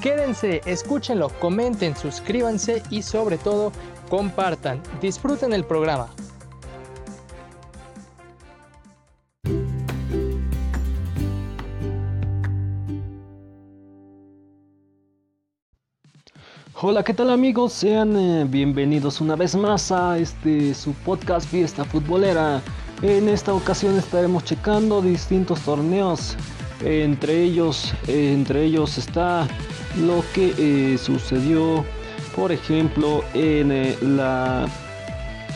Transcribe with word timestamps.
Quédense, 0.00 0.60
escúchenlo, 0.66 1.28
comenten, 1.40 1.96
suscríbanse 1.96 2.82
y 2.90 3.02
sobre 3.02 3.38
todo 3.38 3.72
compartan. 4.08 4.82
Disfruten 5.00 5.52
el 5.52 5.64
programa. 5.64 6.08
Hola, 16.78 17.02
¿qué 17.02 17.14
tal 17.14 17.30
amigos? 17.30 17.72
Sean 17.72 18.14
eh, 18.16 18.44
bienvenidos 18.46 19.22
una 19.22 19.34
vez 19.34 19.56
más 19.56 19.90
a 19.90 20.18
este 20.18 20.74
su 20.74 20.92
podcast 20.92 21.48
Fiesta 21.48 21.86
Futbolera. 21.86 22.60
En 23.00 23.30
esta 23.30 23.54
ocasión 23.54 23.96
estaremos 23.96 24.44
checando 24.44 25.00
distintos 25.00 25.58
torneos. 25.62 26.36
Entre 26.84 27.42
ellos, 27.42 27.94
entre 28.06 28.64
ellos 28.64 28.98
está 28.98 29.48
lo 30.04 30.22
que 30.34 30.54
eh, 30.58 30.98
sucedió, 30.98 31.84
por 32.34 32.52
ejemplo, 32.52 33.24
en 33.34 33.72
eh, 33.72 33.96
la 34.02 34.68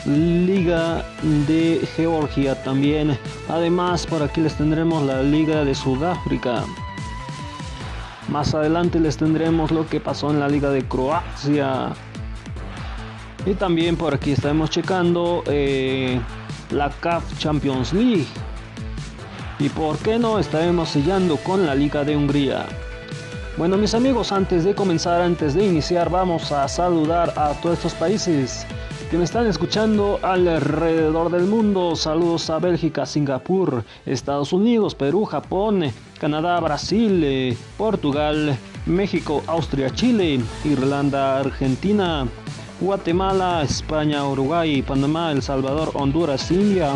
Liga 0.05 1.05
de 1.47 1.87
Georgia 1.95 2.61
también. 2.63 3.17
Además, 3.49 4.07
por 4.07 4.23
aquí 4.23 4.41
les 4.41 4.55
tendremos 4.55 5.03
la 5.03 5.21
Liga 5.21 5.63
de 5.63 5.75
Sudáfrica. 5.75 6.63
Más 8.27 8.55
adelante 8.55 8.99
les 8.99 9.17
tendremos 9.17 9.71
lo 9.71 9.87
que 9.87 9.99
pasó 9.99 10.31
en 10.31 10.39
la 10.39 10.47
Liga 10.47 10.71
de 10.71 10.87
Croacia. 10.87 11.93
Y 13.45 13.53
también 13.53 13.95
por 13.95 14.13
aquí 14.13 14.31
estaremos 14.31 14.69
checando 14.69 15.43
eh, 15.47 16.19
la 16.71 16.89
CAF 16.89 17.37
Champions 17.37 17.93
League. 17.93 18.25
Y 19.61 19.69
por 19.69 19.95
qué 19.99 20.17
no 20.17 20.39
estaremos 20.39 20.89
sellando 20.89 21.37
con 21.37 21.67
la 21.67 21.75
Liga 21.75 22.03
de 22.03 22.17
Hungría. 22.17 22.65
Bueno 23.57 23.77
mis 23.77 23.93
amigos, 23.93 24.31
antes 24.31 24.63
de 24.63 24.73
comenzar, 24.73 25.21
antes 25.21 25.53
de 25.53 25.63
iniciar, 25.63 26.09
vamos 26.09 26.51
a 26.51 26.67
saludar 26.67 27.31
a 27.37 27.53
todos 27.61 27.77
estos 27.77 27.93
países 27.93 28.65
que 29.11 29.19
me 29.19 29.23
están 29.23 29.45
escuchando 29.45 30.17
alrededor 30.23 31.29
del 31.29 31.43
mundo. 31.43 31.95
Saludos 31.95 32.49
a 32.49 32.57
Bélgica, 32.57 33.05
Singapur, 33.05 33.83
Estados 34.07 34.51
Unidos, 34.51 34.95
Perú, 34.95 35.25
Japón, 35.25 35.91
Canadá, 36.19 36.59
Brasil, 36.59 37.55
Portugal, 37.77 38.57
México, 38.87 39.43
Austria, 39.45 39.91
Chile, 39.93 40.39
Irlanda, 40.65 41.39
Argentina, 41.39 42.25
Guatemala, 42.79 43.61
España, 43.61 44.27
Uruguay, 44.27 44.81
Panamá, 44.81 45.31
El 45.31 45.43
Salvador, 45.43 45.91
Honduras, 45.93 46.49
India, 46.49 46.93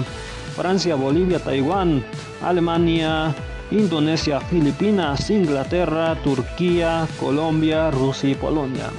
Francia, 0.56 0.96
Bolivia, 0.96 1.40
Taiwán, 1.40 2.04
Alemania, 2.42 3.36
Indonesia, 3.72 4.40
Filipinas, 4.40 5.30
Inglaterra, 5.30 6.16
Turquía, 6.24 7.08
Colombia, 7.20 7.92
Rusia 7.92 8.30
y 8.30 8.36
Polonia. 8.36 8.90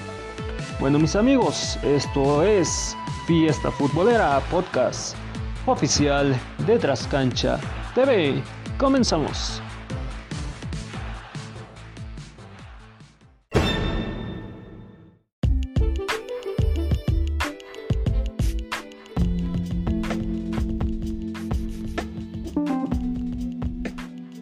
Bueno 0.80 0.98
mis 0.98 1.16
amigos, 1.16 1.78
esto 1.82 2.42
es 2.42 2.96
Fiesta 3.26 3.70
Futbolera 3.70 4.40
Podcast 4.50 5.16
oficial 5.66 6.38
de 6.66 6.78
Trascancha 6.78 7.58
TV. 7.94 8.42
Comenzamos. 8.78 9.62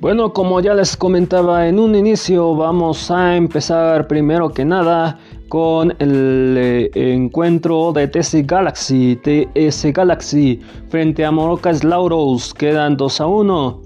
Bueno, 0.05 0.35
como 0.35 0.61
ya 0.61 0.75
les 0.75 0.99
comentaba 0.99 1.67
en 1.67 1.79
un 1.79 1.95
inicio, 1.95 2.55
vamos 2.55 3.11
a 3.11 3.37
empezar 3.37 4.07
primero 4.07 4.51
que 4.51 4.63
nada 4.63 5.19
con 5.49 5.95
el 5.99 6.57
eh, 6.59 6.91
encuentro 6.95 7.91
de 7.91 8.09
TS 8.09 8.47
Galaxy, 8.47 9.17
TS 9.17 9.95
Galaxy 9.95 10.61
frente 10.91 11.25
a 11.25 11.31
Morocas 11.31 11.85
Lauros, 11.85 12.53
quedan 12.53 12.99
2 12.99 13.21
a 13.23 13.27
1. 13.27 13.83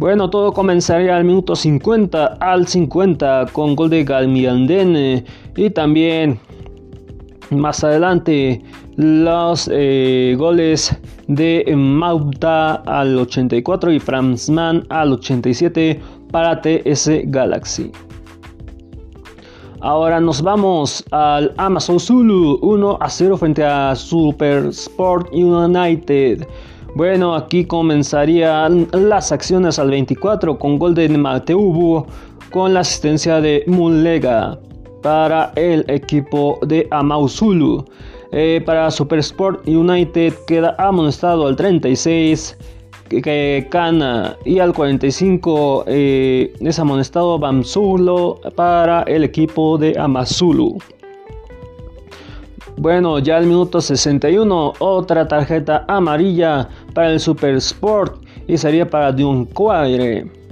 Bueno, 0.00 0.28
todo 0.28 0.52
comenzaría 0.52 1.16
al 1.16 1.22
minuto 1.22 1.54
50 1.54 2.38
al 2.40 2.66
50 2.66 3.46
con 3.52 3.76
gol 3.76 3.90
de 3.90 4.02
Galmiandene 4.02 5.24
y 5.56 5.70
también 5.70 6.40
más 7.50 7.84
adelante 7.84 8.60
los 8.96 9.70
eh, 9.72 10.34
goles 10.38 10.96
de 11.28 11.64
Mauta 11.76 12.74
al 12.86 13.18
84 13.18 13.92
y 13.92 14.00
Franzman 14.00 14.84
al 14.88 15.12
87 15.12 16.00
para 16.30 16.60
TS 16.60 17.10
Galaxy. 17.26 17.90
Ahora 19.80 20.18
nos 20.18 20.40
vamos 20.40 21.04
al 21.10 21.52
Amazon 21.58 22.00
Zulu 22.00 22.58
1 22.62 22.98
a 23.00 23.10
0 23.10 23.36
frente 23.36 23.64
a 23.64 23.94
Super 23.94 24.66
Sport 24.66 25.28
United. 25.32 26.46
Bueno, 26.94 27.34
aquí 27.34 27.66
comenzarían 27.66 28.88
las 28.92 29.30
acciones 29.30 29.78
al 29.78 29.90
24 29.90 30.58
con 30.58 30.78
gol 30.78 30.94
de 30.94 31.08
Mateubu 31.08 32.06
con 32.50 32.72
la 32.72 32.80
asistencia 32.80 33.40
de 33.40 33.64
Mulega 33.66 34.58
para 35.02 35.52
el 35.56 35.84
equipo 35.88 36.58
de 36.66 36.88
Amauzulu. 36.90 37.84
Eh, 38.36 38.60
para 38.66 38.90
Super 38.90 39.20
Sport 39.20 39.68
United 39.68 40.34
queda 40.48 40.74
amonestado 40.76 41.46
al 41.46 41.54
36 41.54 42.58
que 43.08 43.68
Cana 43.70 44.36
y 44.44 44.58
al 44.58 44.72
45 44.72 45.84
eh, 45.86 46.52
es 46.58 46.78
amonestado 46.80 47.38
Bamzulo 47.38 48.40
para 48.56 49.02
el 49.02 49.22
equipo 49.22 49.78
de 49.78 49.96
Amazulu. 49.96 50.78
Bueno, 52.76 53.20
ya 53.20 53.36
al 53.36 53.46
minuto 53.46 53.80
61 53.80 54.72
otra 54.80 55.28
tarjeta 55.28 55.84
amarilla 55.86 56.68
para 56.92 57.12
el 57.12 57.20
Super 57.20 57.54
Sport 57.54 58.20
y 58.48 58.56
sería 58.56 58.90
para 58.90 59.12
Dunquire. 59.12 60.43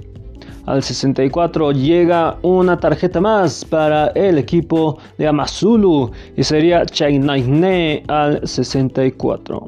Al 0.65 0.81
64 0.81 1.73
llega 1.73 2.37
una 2.41 2.79
tarjeta 2.79 3.19
más 3.19 3.65
para 3.65 4.07
el 4.15 4.37
equipo 4.37 4.97
de 5.17 5.27
Amazulu 5.27 6.09
y 6.37 6.43
sería 6.43 6.85
Chainaine 6.85 8.03
al 8.07 8.47
64. 8.47 9.67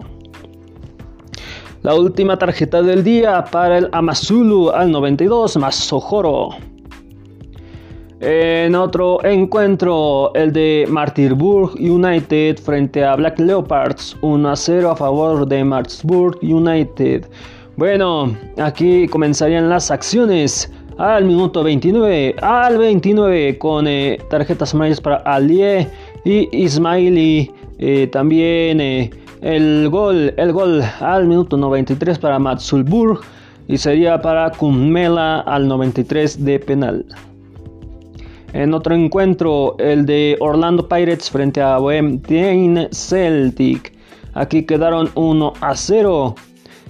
La 1.82 1.96
última 1.96 2.38
tarjeta 2.38 2.82
del 2.82 3.04
día 3.04 3.44
para 3.52 3.78
el 3.78 3.90
Amazulu 3.92 4.70
al 4.70 4.90
92 4.90 5.58
Masojoro. 5.58 6.52
En 8.22 8.74
otro 8.74 9.24
encuentro, 9.26 10.34
el 10.34 10.54
de 10.54 10.86
Martirburg 10.90 11.76
United 11.76 12.58
frente 12.58 13.04
a 13.04 13.18
Black 13.18 13.38
Leopards, 13.38 14.16
1 14.22 14.50
a 14.50 14.56
0 14.56 14.92
a 14.92 14.96
favor 14.96 15.46
de 15.46 15.62
Martinsburg 15.62 16.40
United. 16.42 17.28
Bueno, 17.76 18.34
aquí 18.58 19.06
comenzarían 19.10 19.68
las 19.68 19.92
acciones 19.92 20.72
al 20.98 21.26
minuto 21.26 21.64
29, 21.64 22.36
al 22.42 22.78
29 22.78 23.58
con 23.58 23.88
eh, 23.88 24.20
tarjetas 24.30 24.74
amarillas 24.74 25.02
para 25.02 25.18
Alie 25.18 25.90
y 26.24 26.48
Ismaili. 26.52 27.52
Eh, 27.78 28.08
también 28.08 28.80
eh, 28.80 29.10
el 29.42 29.90
gol, 29.90 30.34
el 30.38 30.54
gol 30.54 30.82
al 31.02 31.28
minuto 31.28 31.58
93 31.58 32.18
para 32.20 32.40
Matsulburg 32.40 33.20
y 33.68 33.78
sería 33.78 34.22
para 34.22 34.50
Kumela 34.52 35.42
al 35.42 35.68
93 35.68 36.46
de 36.46 36.60
penal. 36.60 37.06
En 38.54 38.74
otro 38.74 38.96
encuentro, 38.96 39.76
el 39.80 40.06
de 40.06 40.38
Orlando 40.40 40.88
Pirates 40.88 41.30
frente 41.30 41.62
a 41.62 41.78
Bohem 41.78 42.22
Celtic. 42.92 43.94
Aquí 44.34 44.64
quedaron 44.64 45.10
1 45.16 45.54
a 45.60 45.76
0. 45.76 46.36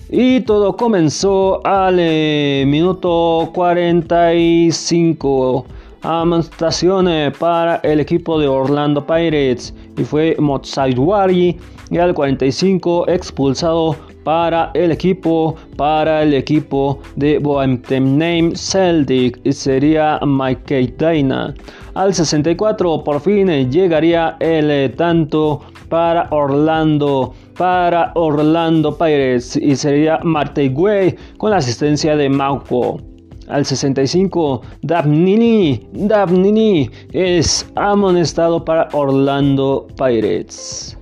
Y 0.09 0.41
todo 0.41 0.77
comenzó 0.77 1.65
al 1.65 1.97
eh, 1.99 2.63
minuto 2.67 3.49
45. 3.53 5.65
Amonestación 6.03 7.07
para 7.39 7.77
el 7.77 7.99
equipo 7.99 8.39
de 8.39 8.47
Orlando 8.47 9.03
Pirates. 9.05 9.73
Y 9.97 10.03
fue 10.03 10.35
Motsaidwari. 10.37 11.57
Y 11.89 11.97
al 11.97 12.13
45 12.13 13.07
expulsado 13.07 13.95
para 14.25 14.71
el 14.73 14.91
equipo 14.91 15.55
para 15.77 16.23
el 16.23 16.33
equipo 16.33 16.99
de 17.15 17.37
Bohemian 17.37 18.17
Name 18.17 18.55
Celtic 18.55 19.39
y 19.43 19.53
sería 19.53 20.19
Mike 20.25 20.95
Dana. 20.97 21.53
Al 21.93 22.13
64 22.13 23.03
por 23.03 23.21
fin 23.21 23.47
llegaría 23.71 24.35
el 24.39 24.93
tanto 24.95 25.61
para 25.89 26.27
Orlando 26.31 27.33
para 27.57 28.11
Orlando 28.15 28.97
Pirates 28.97 29.55
y 29.55 29.75
sería 29.75 30.19
Marte 30.23 30.69
Güey 30.69 31.15
con 31.37 31.51
la 31.51 31.57
asistencia 31.57 32.15
de 32.15 32.29
Mauco. 32.29 32.99
Al 33.47 33.63
65, 33.63 34.61
Dabnini, 34.81 35.87
Dabnini 35.93 36.89
es 37.13 37.71
amonestado 37.75 38.65
para 38.65 38.87
Orlando 38.93 39.85
Pirates. 39.97 40.97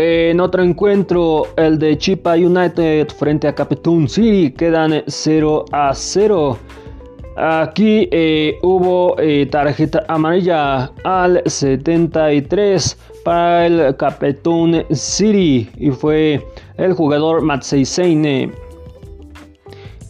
En 0.00 0.38
otro 0.38 0.62
encuentro, 0.62 1.46
el 1.56 1.76
de 1.76 1.98
Chipa 1.98 2.34
United 2.34 3.08
frente 3.08 3.48
a 3.48 3.54
Capitún 3.54 4.08
City 4.08 4.52
quedan 4.52 5.02
0 5.08 5.64
a 5.72 5.92
0. 5.92 6.56
Aquí 7.40 8.08
eh, 8.10 8.58
hubo 8.62 9.14
eh, 9.20 9.46
tarjeta 9.46 10.04
amarilla 10.08 10.90
al 11.04 11.40
73 11.46 12.98
para 13.24 13.66
el 13.66 13.96
Capetón 13.96 14.84
City 14.90 15.70
y 15.76 15.92
fue 15.92 16.44
el 16.78 16.94
jugador 16.94 17.42
Matsei 17.42 17.84
Seine. 17.84 18.50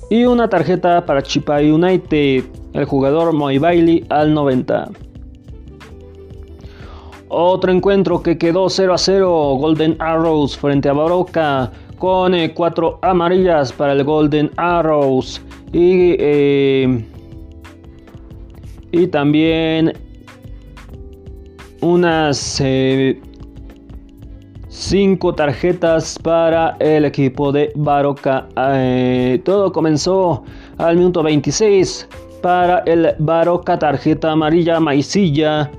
Y 0.08 0.24
una 0.24 0.48
tarjeta 0.48 1.04
para 1.04 1.22
Chipa 1.22 1.58
United, 1.58 2.44
el 2.72 2.84
jugador 2.86 3.34
Moy 3.34 3.58
Bailey 3.58 4.06
al 4.08 4.32
90. 4.32 4.88
Otro 7.28 7.70
encuentro 7.70 8.22
que 8.22 8.38
quedó 8.38 8.70
0 8.70 8.94
a 8.94 8.98
0, 8.98 9.56
Golden 9.56 9.96
Arrows 9.98 10.56
frente 10.56 10.88
a 10.88 10.94
Baroca 10.94 11.70
con 11.98 12.32
4 12.54 12.88
eh, 12.88 13.06
amarillas 13.06 13.70
para 13.70 13.92
el 13.92 14.02
Golden 14.02 14.50
Arrows. 14.56 15.42
Y 15.74 16.16
y 18.92 19.06
también 19.06 19.92
unas 21.80 22.38
5 22.58 22.62
eh, 25.30 25.32
tarjetas 25.36 26.18
para 26.18 26.76
el 26.80 27.04
equipo 27.04 27.52
de 27.52 27.72
Baroca. 27.74 28.48
Eh, 28.56 29.40
todo 29.44 29.72
comenzó 29.72 30.42
al 30.78 30.96
minuto 30.96 31.22
26 31.22 32.08
para 32.42 32.80
el 32.80 33.14
Baroca 33.18 33.78
tarjeta 33.78 34.32
amarilla 34.32 34.80
Maicilla. 34.80 35.70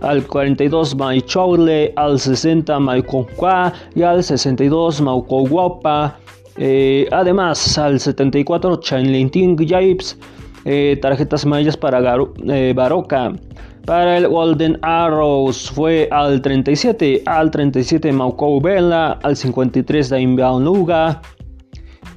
Al 0.00 0.26
42 0.26 0.96
Maichoule, 0.96 1.92
al 1.94 2.18
60 2.18 2.80
Maiconqua 2.80 3.72
y 3.94 4.02
al 4.02 4.24
62 4.24 5.00
Maucoguapa. 5.00 6.18
Eh, 6.56 7.06
además, 7.12 7.78
al 7.78 8.00
74 8.00 8.76
Chenlinting 8.80 9.56
Japes 9.56 10.18
eh, 10.64 10.98
tarjetas 11.00 11.44
amarillas 11.44 11.76
para 11.76 12.00
eh, 12.48 12.72
Baroca. 12.74 13.32
Para 13.84 14.16
el 14.16 14.28
Golden 14.28 14.78
Arrows 14.82 15.70
fue 15.70 16.08
al 16.12 16.40
37, 16.40 17.22
al 17.26 17.50
37 17.50 18.12
Mauco 18.12 18.60
Vela, 18.60 19.18
al 19.22 19.36
53 19.36 20.08
Daimbaon 20.08 20.64
Luga, 20.64 21.20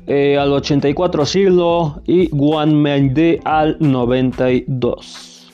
eh, 0.05 0.37
al 0.37 0.53
84 0.53 1.25
Silo 1.25 2.01
y 2.05 2.29
Guan 2.29 2.75
Mende 2.75 3.39
al 3.45 3.77
92. 3.79 5.51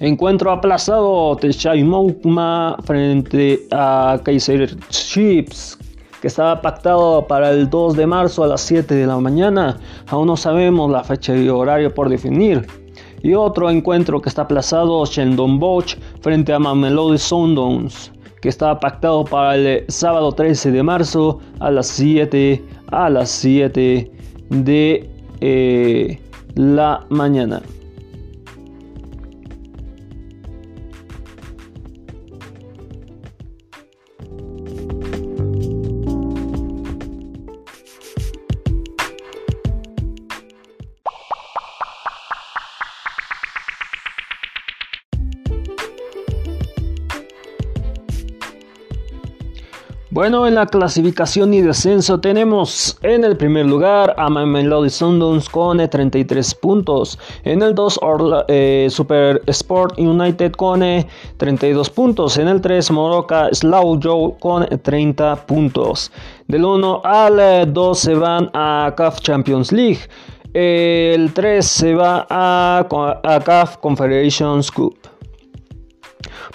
Encuentro 0.00 0.50
aplazado 0.50 1.36
Techai 1.36 1.84
Moukma 1.84 2.76
frente 2.84 3.60
a 3.70 4.18
Kaiser 4.24 4.76
Chips 4.88 5.78
que 6.24 6.28
estaba 6.28 6.62
pactado 6.62 7.26
para 7.26 7.50
el 7.50 7.68
2 7.68 7.96
de 7.96 8.06
marzo 8.06 8.44
a 8.44 8.46
las 8.46 8.62
7 8.62 8.94
de 8.94 9.06
la 9.06 9.18
mañana. 9.18 9.76
Aún 10.06 10.26
no 10.28 10.38
sabemos 10.38 10.90
la 10.90 11.04
fecha 11.04 11.36
y 11.36 11.50
horario 11.50 11.92
por 11.92 12.08
definir. 12.08 12.66
Y 13.22 13.34
otro 13.34 13.68
encuentro 13.68 14.22
que 14.22 14.30
está 14.30 14.40
aplazado, 14.40 15.04
Sheldon 15.04 15.58
Bosch 15.58 15.98
frente 16.22 16.54
a 16.54 16.58
Mamelody 16.58 17.18
Sundowns, 17.18 18.10
que 18.40 18.48
estaba 18.48 18.80
pactado 18.80 19.26
para 19.26 19.56
el 19.56 19.84
sábado 19.88 20.32
13 20.32 20.70
de 20.70 20.82
marzo 20.82 21.40
a 21.60 21.70
las 21.70 21.88
7 21.88 22.64
a 22.90 23.10
las 23.10 23.28
7 23.28 24.10
de 24.48 25.10
eh, 25.42 26.20
la 26.54 27.04
mañana. 27.10 27.60
Bueno, 50.24 50.46
en 50.46 50.54
la 50.54 50.64
clasificación 50.64 51.52
y 51.52 51.60
descenso 51.60 52.18
tenemos 52.18 52.96
en 53.02 53.24
el 53.24 53.36
primer 53.36 53.66
lugar 53.66 54.14
a 54.16 54.30
Melody 54.30 54.88
Sundowns 54.88 55.50
con 55.50 55.76
33 55.76 56.54
puntos. 56.54 57.18
En 57.42 57.60
el 57.60 57.74
2 57.74 58.00
eh, 58.48 58.86
Super 58.88 59.42
Sport 59.46 59.98
United 59.98 60.52
con 60.52 60.80
32 61.36 61.90
puntos. 61.90 62.38
En 62.38 62.48
el 62.48 62.62
3 62.62 62.90
Moroca 62.92 63.50
Slow 63.52 64.00
Joe 64.02 64.32
con 64.40 64.66
30 64.66 65.44
puntos. 65.44 66.10
Del 66.48 66.64
1 66.64 67.02
al 67.04 67.70
2 67.70 67.98
se 67.98 68.14
van 68.14 68.48
a 68.54 68.94
CAF 68.96 69.20
Champions 69.20 69.72
League. 69.72 70.00
El 70.54 71.34
3 71.34 71.66
se 71.66 71.94
va 71.94 72.26
a, 72.30 72.86
a 73.22 73.40
CAF 73.40 73.76
Confederations 73.76 74.70
Cup. 74.70 74.96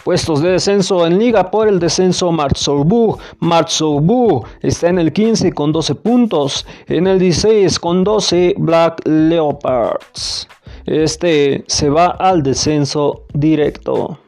Puestos 0.04 0.42
de 0.42 0.51
descenso 0.51 1.06
en 1.06 1.19
liga 1.19 1.51
por 1.51 1.68
el 1.68 1.80
descenso 1.80 2.31
Marzoubu. 2.31 3.18
Marzoubu 3.39 4.44
está 4.62 4.89
en 4.89 5.00
el 5.00 5.13
15 5.13 5.51
con 5.54 5.71
12 5.71 5.95
puntos. 5.95 6.66
En 6.88 7.07
el 7.07 7.19
16 7.19 7.80
con 7.80 8.04
12 8.04 8.56
Black 8.57 9.01
Leopards. 9.06 10.48
Este 10.86 11.63
se 11.68 11.89
va 11.89 12.07
al 12.07 12.44
descenso 12.44 13.25
directo. 13.33 14.19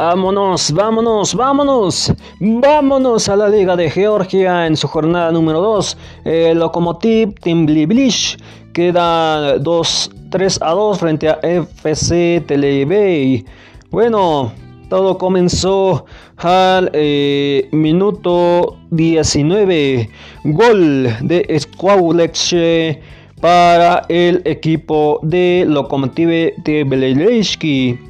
Vámonos, 0.00 0.72
vámonos, 0.72 1.34
vámonos. 1.34 2.10
Vámonos 2.40 3.28
a 3.28 3.36
la 3.36 3.50
Liga 3.50 3.76
de 3.76 3.90
Georgia 3.90 4.66
en 4.66 4.74
su 4.74 4.88
jornada 4.88 5.30
número 5.30 5.60
2. 5.60 5.96
El 6.24 6.58
Lokomotiv 6.58 7.34
Timbliblish 7.42 8.38
queda 8.72 9.58
2, 9.58 10.10
3 10.30 10.62
a 10.62 10.70
2 10.70 10.98
frente 10.98 11.28
a 11.28 11.38
FC 11.42 12.42
Telebey. 12.46 13.44
Bueno, 13.90 14.50
todo 14.88 15.18
comenzó 15.18 16.06
al 16.38 16.90
eh, 16.94 17.68
minuto 17.70 18.78
19. 18.92 20.08
Gol 20.44 21.14
de 21.20 21.58
Skławlecze 21.60 23.02
para 23.38 24.06
el 24.08 24.40
equipo 24.46 25.20
de 25.22 25.66
Lokomotiv 25.68 26.54
Tbilisi. 26.64 28.09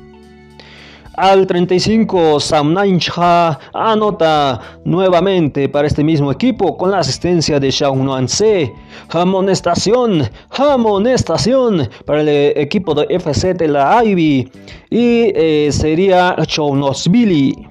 Al 1.20 1.46
35, 1.46 2.40
Samnaincha 2.40 3.58
anota 3.74 4.58
nuevamente 4.86 5.68
para 5.68 5.86
este 5.86 6.02
mismo 6.02 6.32
equipo 6.32 6.78
con 6.78 6.92
la 6.92 7.00
asistencia 7.00 7.60
de 7.60 7.70
Shaunanse. 7.70 8.72
Amonestación, 9.10 10.22
amonestación 10.48 11.90
para 12.06 12.22
el 12.22 12.28
equipo 12.56 12.94
de 12.94 13.06
FC 13.10 13.52
de 13.52 13.68
la 13.68 14.02
Ivy 14.02 14.50
y 14.88 15.30
eh, 15.34 15.68
sería 15.72 16.34
Chaunosvili. 16.46 17.68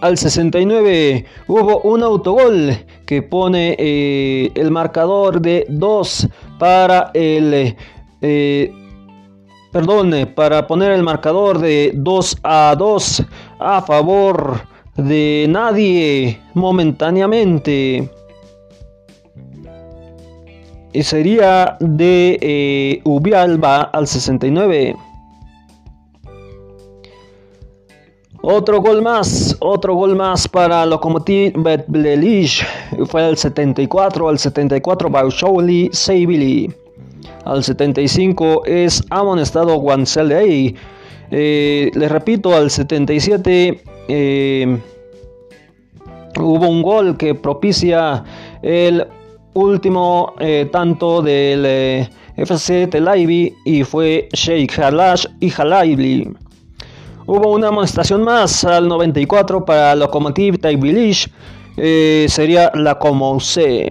Al 0.00 0.16
69 0.16 1.26
hubo 1.48 1.82
un 1.82 2.02
autogol 2.02 2.78
que 3.04 3.20
pone 3.20 3.76
eh, 3.78 4.50
el 4.54 4.70
marcador 4.70 5.42
de 5.42 5.66
2 5.68 6.28
para 6.58 7.10
el 7.12 7.76
eh, 8.22 8.72
perdone, 9.72 10.26
para 10.26 10.66
poner 10.66 10.92
el 10.92 11.02
marcador 11.02 11.58
de 11.58 11.92
2 11.94 12.38
a 12.42 12.76
2 12.78 13.24
a 13.58 13.82
favor 13.82 14.60
de 14.96 15.46
nadie 15.48 16.38
momentáneamente. 16.54 18.08
Y 20.92 21.02
sería 21.02 21.78
de 21.80 22.38
eh, 22.42 23.00
Ubialba 23.04 23.82
al 23.84 24.06
69. 24.06 24.94
Otro 28.44 28.80
gol 28.82 29.00
más, 29.02 29.56
otro 29.60 29.94
gol 29.94 30.16
más 30.16 30.48
para 30.48 30.84
Lokomotiv 30.84 31.52
Betblelish. 31.56 32.66
Fue 33.06 33.28
el 33.28 33.36
74 33.36 34.28
al 34.28 34.38
74 34.38 35.08
Baushouli 35.08 35.88
Seibili. 35.92 36.81
Al 37.44 37.64
75 37.64 38.64
es 38.66 39.02
amonestado 39.10 39.76
Wanseley. 39.76 40.74
Eh, 41.30 41.90
les 41.94 42.12
repito, 42.12 42.54
al 42.54 42.70
77 42.70 43.82
eh, 44.08 44.78
hubo 46.38 46.68
un 46.68 46.82
gol 46.82 47.16
que 47.16 47.34
propicia 47.34 48.24
el 48.62 49.06
último 49.54 50.34
eh, 50.38 50.68
tanto 50.70 51.22
del 51.22 51.64
eh, 51.66 52.08
FC 52.36 52.86
Tel 52.88 53.08
y 53.64 53.84
fue 53.84 54.28
Sheikh 54.32 54.78
Halash 54.78 55.26
y 55.40 55.50
Halaibli. 55.50 56.32
Hubo 57.26 57.52
una 57.52 57.68
amonestación 57.68 58.24
más 58.24 58.64
al 58.64 58.88
94 58.88 59.64
para 59.64 59.94
Lokomotiv 59.94 60.58
Tbilisi, 60.58 61.30
sería 62.28 62.70
la 62.74 62.98
Comouse. 62.98 63.90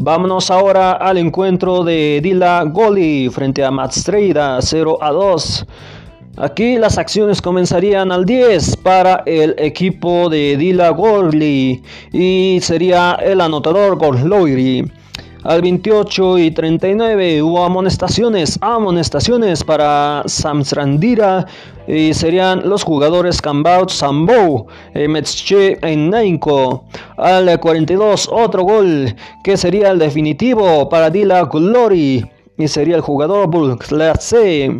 Vámonos 0.00 0.48
ahora 0.52 0.92
al 0.92 1.18
encuentro 1.18 1.82
de 1.82 2.20
Dila 2.22 2.62
Goli 2.62 3.28
frente 3.30 3.64
a 3.64 3.72
Matstreida 3.72 4.62
0 4.62 4.98
a 5.00 5.10
2. 5.10 5.66
Aquí 6.36 6.78
las 6.78 6.98
acciones 6.98 7.42
comenzarían 7.42 8.12
al 8.12 8.24
10 8.24 8.76
para 8.76 9.24
el 9.26 9.56
equipo 9.58 10.28
de 10.28 10.56
Dila 10.56 10.90
Gorli 10.90 11.82
y 12.12 12.60
sería 12.62 13.18
el 13.20 13.40
anotador 13.40 13.98
Gorloiri. 13.98 14.84
Al 15.42 15.62
28 15.62 16.38
y 16.38 16.52
39 16.52 17.42
hubo 17.42 17.64
amonestaciones, 17.64 18.56
amonestaciones 18.62 19.64
para 19.64 20.22
Samsrandira 20.26 21.44
y 21.88 22.12
serían 22.12 22.68
los 22.68 22.84
jugadores 22.84 23.40
Cambaut 23.40 23.88
Sambo, 23.88 24.66
eh, 24.92 25.08
Metzche 25.08 25.78
en 25.80 26.10
Nainko. 26.10 26.84
Al 27.16 27.58
42 27.58 28.28
otro 28.30 28.62
gol 28.62 29.16
que 29.42 29.56
sería 29.56 29.90
el 29.90 29.98
definitivo 29.98 30.88
para 30.90 31.08
Dila 31.08 31.44
Glory 31.44 32.24
y 32.58 32.68
sería 32.68 32.96
el 32.96 33.00
jugador 33.00 33.48
Bulklace. 33.48 34.70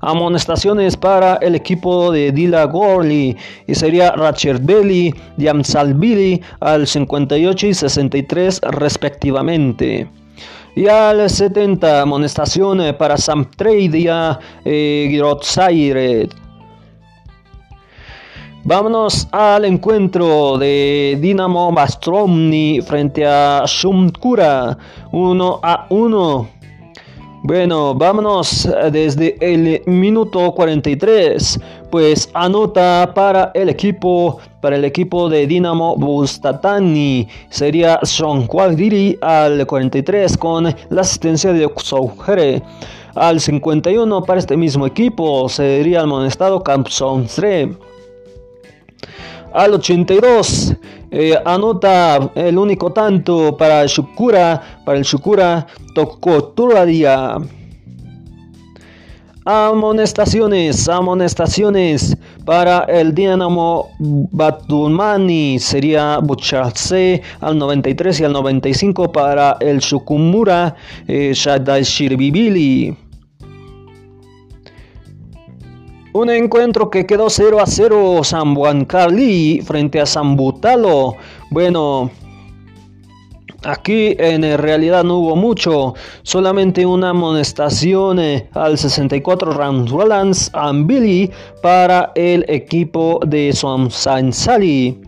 Amonestaciones 0.00 0.96
para 0.96 1.36
el 1.36 1.54
equipo 1.54 2.10
de 2.10 2.32
Dila 2.32 2.64
Gorli 2.64 3.36
y 3.66 3.74
sería 3.74 4.14
y 5.38 5.46
Amsalvili 5.46 6.42
al 6.60 6.86
58 6.86 7.66
y 7.68 7.74
63 7.74 8.60
respectivamente. 8.62 10.08
Y 10.76 10.88
al 10.88 11.30
70 11.30 12.02
amonestación 12.02 12.94
para 12.98 13.16
Samtreidia 13.16 14.38
eh, 14.62 15.06
Girotzaire. 15.10 16.28
Vámonos 18.62 19.26
al 19.32 19.64
encuentro 19.64 20.58
de 20.58 21.16
Dinamo 21.18 21.72
Bastromni 21.72 22.82
frente 22.82 23.24
a 23.24 23.64
Shumkura 23.66 24.76
1 25.12 25.60
a 25.62 25.86
1. 25.88 26.48
Bueno, 27.44 27.94
vámonos 27.94 28.68
desde 28.92 29.38
el 29.40 29.82
minuto 29.86 30.52
43, 30.52 31.58
pues 31.90 32.28
anota 32.34 33.12
para 33.14 33.50
el 33.54 33.68
equipo, 33.68 34.38
para 34.60 34.76
el 34.76 34.84
equipo 34.84 35.28
de 35.28 35.46
Dinamo 35.46 35.96
Bustatani, 35.96 37.28
sería 37.48 38.00
Son 38.02 38.46
Quadiri 38.46 39.18
al 39.20 39.66
43 39.66 40.36
con 40.36 40.64
la 40.64 41.00
asistencia 41.00 41.52
de 41.52 41.66
Oxogere. 41.66 42.62
Al 43.14 43.40
51 43.40 44.22
para 44.24 44.40
este 44.40 44.56
mismo 44.56 44.86
equipo 44.86 45.48
sería 45.48 46.00
el 46.00 46.06
monestado 46.06 46.62
Campsonsre. 46.62 47.74
Al 49.54 49.72
82 49.72 50.74
eh, 51.10 51.34
anota 51.46 52.30
el 52.34 52.58
único 52.58 52.92
tanto 52.92 53.56
para 53.56 53.86
Shukura, 53.86 54.82
para 54.84 54.98
el 54.98 55.04
Shukura 55.04 55.66
Tokoturadia. 55.94 57.38
Amonestaciones, 59.48 60.88
amonestaciones 60.88 62.16
para 62.44 62.80
el 62.88 63.14
Dinamo 63.14 63.90
Batumani 64.00 65.60
sería 65.60 66.18
Bucharse 66.18 67.22
al 67.40 67.56
93 67.56 68.18
y 68.18 68.24
al 68.24 68.32
95 68.32 69.12
para 69.12 69.56
el 69.60 69.78
Shukumura 69.78 70.74
eh, 71.06 71.30
Shadaishiribili. 71.32 72.96
Un 76.12 76.30
encuentro 76.30 76.90
que 76.90 77.06
quedó 77.06 77.30
0 77.30 77.60
a 77.60 77.66
0 77.66 78.24
San 78.24 78.52
Juan 78.56 78.84
frente 79.64 80.00
a 80.00 80.06
San 80.06 80.34
Butalo. 80.34 81.14
Bueno, 81.50 82.10
aquí 83.66 84.16
en 84.18 84.42
realidad 84.58 85.04
no 85.04 85.18
hubo 85.18 85.36
mucho, 85.36 85.94
solamente 86.22 86.86
una 86.86 87.10
amonestación 87.10 88.18
eh, 88.18 88.48
al 88.52 88.78
64 88.78 89.52
Rams 89.52 89.90
Rollins 89.90 90.50
Billy 90.84 91.30
para 91.62 92.12
el 92.14 92.44
equipo 92.48 93.20
de 93.26 93.52
San 93.52 94.32
Sali. 94.32 95.00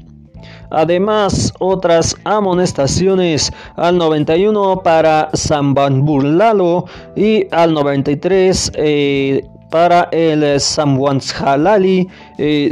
Además, 0.70 1.52
otras 1.60 2.14
amonestaciones 2.24 3.50
al 3.76 3.96
91 3.96 4.82
para 4.82 5.30
San 5.32 5.72
Burlalo 5.72 6.84
y 7.16 7.46
al 7.54 7.72
93 7.72 8.72
eh, 8.74 9.42
para 9.70 10.08
el 10.12 10.60
Samwanshalali 10.60 12.08
eh, 12.38 12.70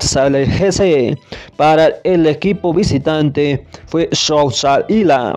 Salehese. 0.00 1.16
Para 1.56 1.88
el 2.04 2.26
equipo 2.26 2.72
visitante 2.72 3.66
fue 3.86 4.08
Ila. 4.88 5.34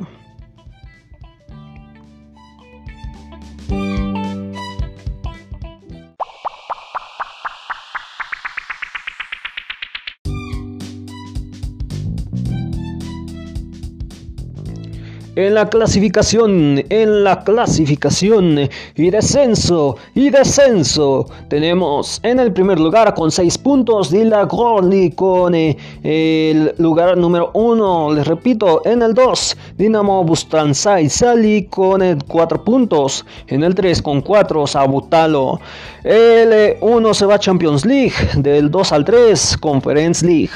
En 15.41 15.55
la 15.55 15.67
clasificación, 15.67 16.83
en 16.87 17.23
la 17.23 17.43
clasificación 17.43 18.69
y 18.95 19.09
descenso, 19.09 19.97
y 20.13 20.29
descenso, 20.29 21.25
tenemos 21.49 22.19
en 22.21 22.39
el 22.39 22.53
primer 22.53 22.79
lugar 22.79 23.15
con 23.15 23.31
6 23.31 23.57
puntos 23.57 24.11
Dila 24.11 24.43
Gorli 24.43 25.09
con 25.09 25.55
eh, 25.55 25.75
el 26.03 26.75
lugar 26.77 27.17
número 27.17 27.49
1, 27.55 28.13
les 28.13 28.27
repito, 28.27 28.83
en 28.85 29.01
el 29.01 29.15
2 29.15 29.57
Dinamo 29.79 30.23
Bustansai 30.23 31.09
Sali 31.09 31.63
con 31.65 32.01
4 32.27 32.57
eh, 32.57 32.61
puntos, 32.63 33.25
en 33.47 33.63
el 33.63 33.73
3 33.73 33.99
con 34.03 34.21
4 34.21 34.67
Sabutalo, 34.67 35.59
el 36.03 36.75
1 36.81 37.09
eh, 37.09 37.13
se 37.15 37.25
va 37.25 37.33
a 37.33 37.39
Champions 37.39 37.83
League, 37.83 38.13
del 38.35 38.69
2 38.69 38.91
al 38.91 39.03
3 39.05 39.57
Conference 39.59 40.23
League. 40.23 40.53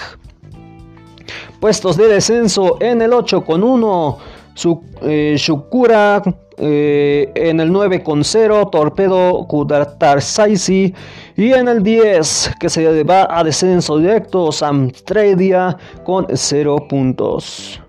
Puestos 1.60 1.98
de 1.98 2.08
descenso 2.08 2.78
en 2.80 3.02
el 3.02 3.14
8 3.14 3.44
con 3.44 3.64
1 3.64 4.18
su, 4.18 4.20
eh, 4.20 4.35
Shukura 4.56 6.22
eh, 6.58 7.32
en 7.36 7.60
el 7.60 7.72
9 7.72 8.02
con 8.02 8.24
0, 8.24 8.70
Torpedo 8.72 9.46
Kudatar 9.48 10.22
Saisi 10.22 10.94
y 11.36 11.52
en 11.52 11.68
el 11.68 11.84
10 11.84 12.52
que 12.60 12.70
se 12.70 13.04
va 13.04 13.28
a 13.30 13.44
descenso 13.44 13.98
directo 13.98 14.52
Samtredia 14.54 15.78
con 16.06 16.26
0 16.34 16.88
puntos. 16.88 17.82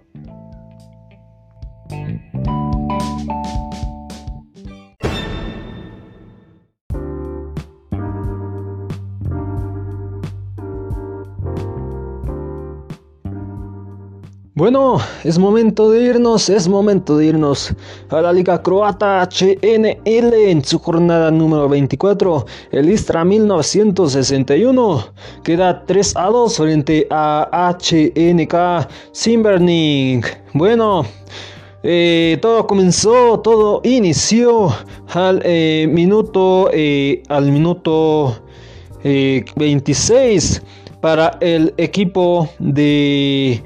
Bueno, 14.57 14.97
es 15.23 15.39
momento 15.39 15.91
de 15.91 16.03
irnos, 16.03 16.49
es 16.49 16.67
momento 16.67 17.19
de 17.19 17.27
irnos 17.27 17.75
a 18.09 18.23
la 18.23 18.33
Liga 18.33 18.63
Croata 18.63 19.29
HNL 19.29 20.33
en 20.33 20.65
su 20.65 20.79
jornada 20.79 21.31
número 21.31 21.69
24. 21.69 22.47
El 22.71 22.89
Istra 22.89 23.23
1961 23.23 25.05
queda 25.45 25.85
3 25.85 26.17
a 26.17 26.29
2 26.29 26.57
frente 26.57 27.07
a 27.11 27.77
HNK 27.79 28.89
Simbernik. 29.13 30.41
Bueno, 30.55 31.05
eh, 31.83 32.39
todo 32.41 32.67
comenzó, 32.67 33.39
todo 33.41 33.83
inició 33.85 34.75
al 35.13 35.43
eh, 35.45 35.87
minuto, 35.87 36.71
eh, 36.73 37.23
al 37.29 37.53
minuto 37.53 38.39
26 39.05 40.63
para 41.03 41.37
el 41.41 41.75
equipo 41.77 42.49
de 42.59 43.63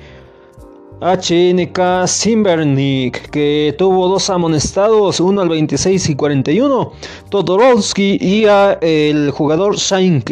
HNK 1.01 2.07
Simbernik, 2.07 3.31
que 3.31 3.75
tuvo 3.79 4.09
dos 4.09 4.29
amonestados, 4.31 5.21
uno 5.21 5.41
al 5.41 5.49
26 5.49 6.11
y 6.11 6.15
41, 6.15 6.93
Todorovsky 7.31 8.19
y 8.21 8.45
el 8.81 9.31
jugador 9.31 9.77
Shine 9.77 10.23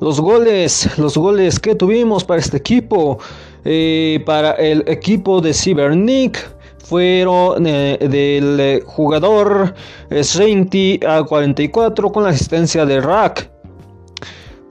Los 0.00 0.20
goles, 0.20 0.98
los 0.98 1.16
goles 1.16 1.58
que 1.58 1.74
tuvimos 1.74 2.24
para 2.24 2.40
este 2.40 2.56
equipo 2.56 3.18
Eh, 3.64 4.20
para 4.26 4.52
el 4.52 4.82
equipo 4.88 5.40
de 5.40 5.54
Cybernic 5.54 6.50
fueron 6.78 7.64
eh, 7.64 7.96
del 8.00 8.82
jugador 8.84 9.74
Sreinti 10.10 10.98
a 11.06 11.22
44 11.22 12.10
con 12.10 12.24
la 12.24 12.30
asistencia 12.30 12.84
de 12.84 13.00
Rack. 13.00 13.51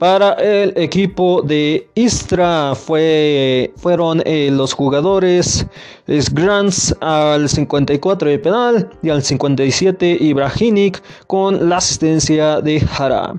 Para 0.02 0.32
el 0.32 0.72
equipo 0.76 1.42
de 1.42 1.88
Istra 1.94 2.74
fue, 2.74 3.72
fueron 3.76 4.20
eh, 4.24 4.50
los 4.50 4.72
jugadores 4.72 5.64
Grants 6.08 6.92
al 7.00 7.48
54 7.48 8.28
de 8.28 8.38
penal 8.40 8.90
y 9.00 9.10
al 9.10 9.22
57 9.22 10.16
Ibrahimic 10.18 11.00
con 11.28 11.68
la 11.68 11.76
asistencia 11.76 12.60
de 12.60 12.80
Jara. 12.80 13.36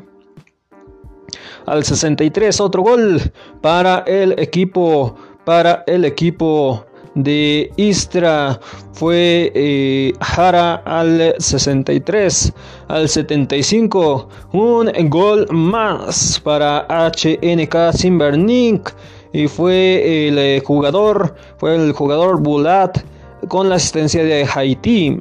Al 1.66 1.84
63 1.84 2.58
otro 2.62 2.82
gol 2.82 3.20
para 3.60 4.00
el 4.08 4.40
equipo 4.40 5.16
para 5.44 5.84
el 5.86 6.06
equipo 6.06 6.86
de 7.16 7.72
Istra 7.78 8.60
fue 8.94 9.52
eh, 9.54 10.14
Jara 10.20 10.76
al 10.86 11.36
63, 11.38 12.54
al 12.88 13.10
75, 13.10 14.30
un 14.54 14.92
gol 15.10 15.48
más 15.52 16.40
para 16.44 16.88
HNK 16.90 17.94
Simbernik 17.94 18.94
y 19.32 19.48
fue 19.48 20.28
el 20.28 20.62
jugador, 20.64 21.36
fue 21.58 21.76
el 21.76 21.92
jugador 21.92 22.40
Bulat 22.42 23.00
con 23.48 23.70
la 23.70 23.76
asistencia 23.76 24.24
de 24.24 24.48
Haití. 24.54 25.20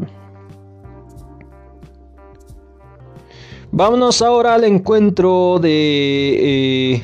Vámonos 3.75 4.21
ahora 4.21 4.57
al 4.57 4.64
encuentro 4.64 5.59
de 5.59 6.93
eh, 6.95 7.02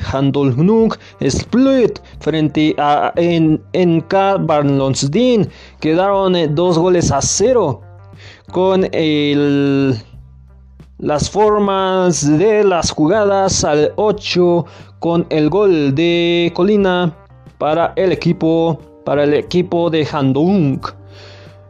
Split 1.19 1.99
frente 2.19 2.75
a 2.77 3.11
en, 3.15 3.59
NK 3.73 4.13
Barnlonsdin. 4.41 5.49
Quedaron 5.79 6.35
eh, 6.35 6.47
dos 6.47 6.77
goles 6.77 7.11
a 7.11 7.23
cero 7.23 7.81
con 8.51 8.87
el, 8.91 9.97
las 10.99 11.27
formas 11.27 12.37
de 12.37 12.63
las 12.63 12.91
jugadas 12.91 13.63
al 13.63 13.91
8 13.95 14.63
con 14.99 15.25
el 15.31 15.49
gol 15.49 15.95
de 15.95 16.51
Colina 16.53 17.17
para 17.57 17.93
el 17.95 18.11
equipo 18.11 18.79
para 19.05 19.23
el 19.23 19.33
equipo 19.33 19.89
de 19.89 20.07
Handung. 20.11 20.98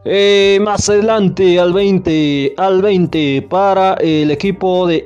Eh, 0.06 0.60
más 0.62 0.90
adelante 0.90 1.60
al 1.60 1.74
20, 1.74 2.54
al 2.56 2.82
20 2.82 3.48
para 3.50 3.96
el 3.96 4.32
equipo 4.32 4.88
de 4.88 5.04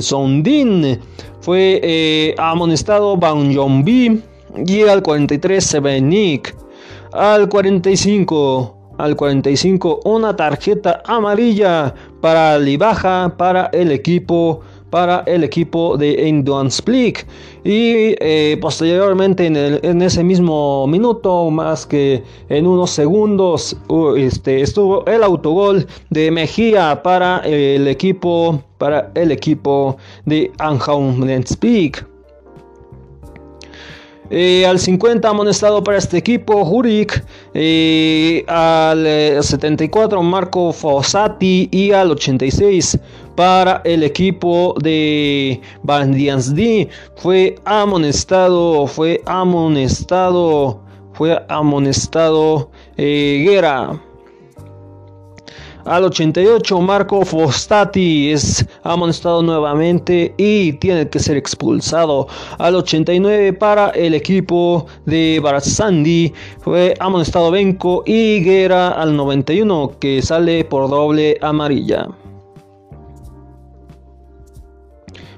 Sondin 0.00 1.00
fue 1.40 1.80
eh, 1.82 2.34
amonestado 2.36 3.16
Ban 3.16 3.54
B 3.82 4.20
y 4.66 4.82
al 4.82 5.02
43 5.02 5.64
Sevenik. 5.64 6.54
Al 7.12 7.48
45, 7.48 8.76
al 8.98 9.16
45 9.16 10.00
una 10.04 10.36
tarjeta 10.36 11.02
amarilla 11.06 11.94
para 12.20 12.58
Libaja 12.58 13.34
para 13.38 13.66
el 13.72 13.92
equipo 13.92 14.60
para 14.92 15.24
el 15.26 15.42
equipo 15.42 15.96
de 15.96 16.28
Indian 16.28 16.66
Split 16.66 17.20
y 17.64 18.14
eh, 18.20 18.58
posteriormente 18.60 19.46
en, 19.46 20.02
ese 20.02 20.22
mismo 20.22 20.86
minuto 20.86 21.50
más 21.50 21.86
que 21.86 22.22
en 22.50 22.66
unos 22.66 22.90
segundos 22.90 23.74
este, 24.18 24.60
estuvo 24.60 25.02
el 25.06 25.22
autogol 25.22 25.86
de 26.10 26.30
Mejía 26.30 27.02
para 27.02 27.38
el 27.38 27.88
equipo 27.88 28.62
para 28.76 29.10
el 29.14 29.32
equipo 29.32 29.96
de 30.26 30.52
Anjaum 30.58 31.26
Speak 31.46 32.12
eh, 34.34 34.64
al 34.64 34.78
50 34.78 35.28
amonestado 35.28 35.84
para 35.84 35.98
este 35.98 36.16
equipo 36.16 36.64
Jurik. 36.64 37.22
Eh, 37.52 38.42
al 38.48 39.06
74 39.42 40.18
eh, 40.18 40.22
Marco 40.22 40.72
Fossati. 40.72 41.68
Y 41.70 41.92
al 41.92 42.12
86 42.12 42.98
para 43.34 43.82
el 43.84 44.02
equipo 44.02 44.74
de 44.80 45.60
D 45.84 46.88
Fue 47.16 47.54
amonestado. 47.64 48.86
Fue 48.86 49.22
amonestado. 49.26 50.80
Fue 51.12 51.44
amonestado 51.48 52.70
Guerra. 52.96 54.00
Al 55.84 56.04
88 56.04 56.80
Marco 56.80 57.24
Fostati 57.24 58.30
es 58.30 58.64
amonestado 58.84 59.42
nuevamente 59.42 60.32
y 60.36 60.74
tiene 60.74 61.08
que 61.08 61.18
ser 61.18 61.36
expulsado. 61.36 62.28
Al 62.58 62.76
89 62.76 63.52
para 63.54 63.90
el 63.90 64.14
equipo 64.14 64.86
de 65.06 65.40
Baratsandi 65.42 66.32
fue 66.60 66.94
amonestado 67.00 67.50
Benko 67.50 68.04
y 68.06 68.44
Guerra 68.44 68.90
al 68.90 69.16
91 69.16 69.92
que 69.98 70.22
sale 70.22 70.64
por 70.64 70.88
doble 70.88 71.36
amarilla. 71.42 72.08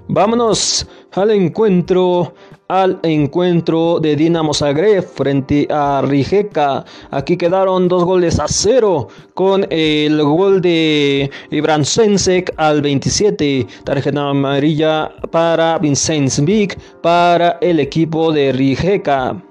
Vámonos 0.08 0.86
al 1.12 1.30
encuentro 1.30 2.34
al 2.68 2.98
encuentro 3.02 4.00
de 4.00 4.16
Dinamo 4.16 4.52
Zagreb 4.52 5.04
frente 5.04 5.66
a 5.70 6.02
Rijeka. 6.02 6.84
Aquí 7.10 7.36
quedaron 7.36 7.88
dos 7.88 8.04
goles 8.04 8.38
a 8.38 8.46
cero 8.48 9.08
con 9.34 9.66
el 9.70 10.22
gol 10.22 10.60
de 10.60 11.30
Ibran 11.50 11.84
Sensek 11.84 12.52
al 12.56 12.82
27. 12.82 13.66
Tarjeta 13.84 14.30
amarilla 14.30 15.10
para 15.30 15.78
Vincent 15.78 16.38
Vic 16.40 16.78
para 17.02 17.58
el 17.60 17.80
equipo 17.80 18.32
de 18.32 18.52
Rijeka. 18.52 19.42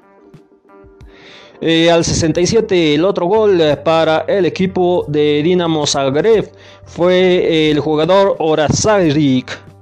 Eh, 1.62 1.90
al 1.90 2.04
67 2.04 2.96
el 2.96 3.06
otro 3.06 3.26
gol 3.26 3.60
para 3.86 4.26
el 4.28 4.46
equipo 4.46 5.06
de 5.08 5.42
Dinamo 5.44 5.88
Zagreb 5.88 6.52
fue 6.84 7.72
el 7.72 7.80
jugador 7.80 8.36
Orazarik. 8.40 9.73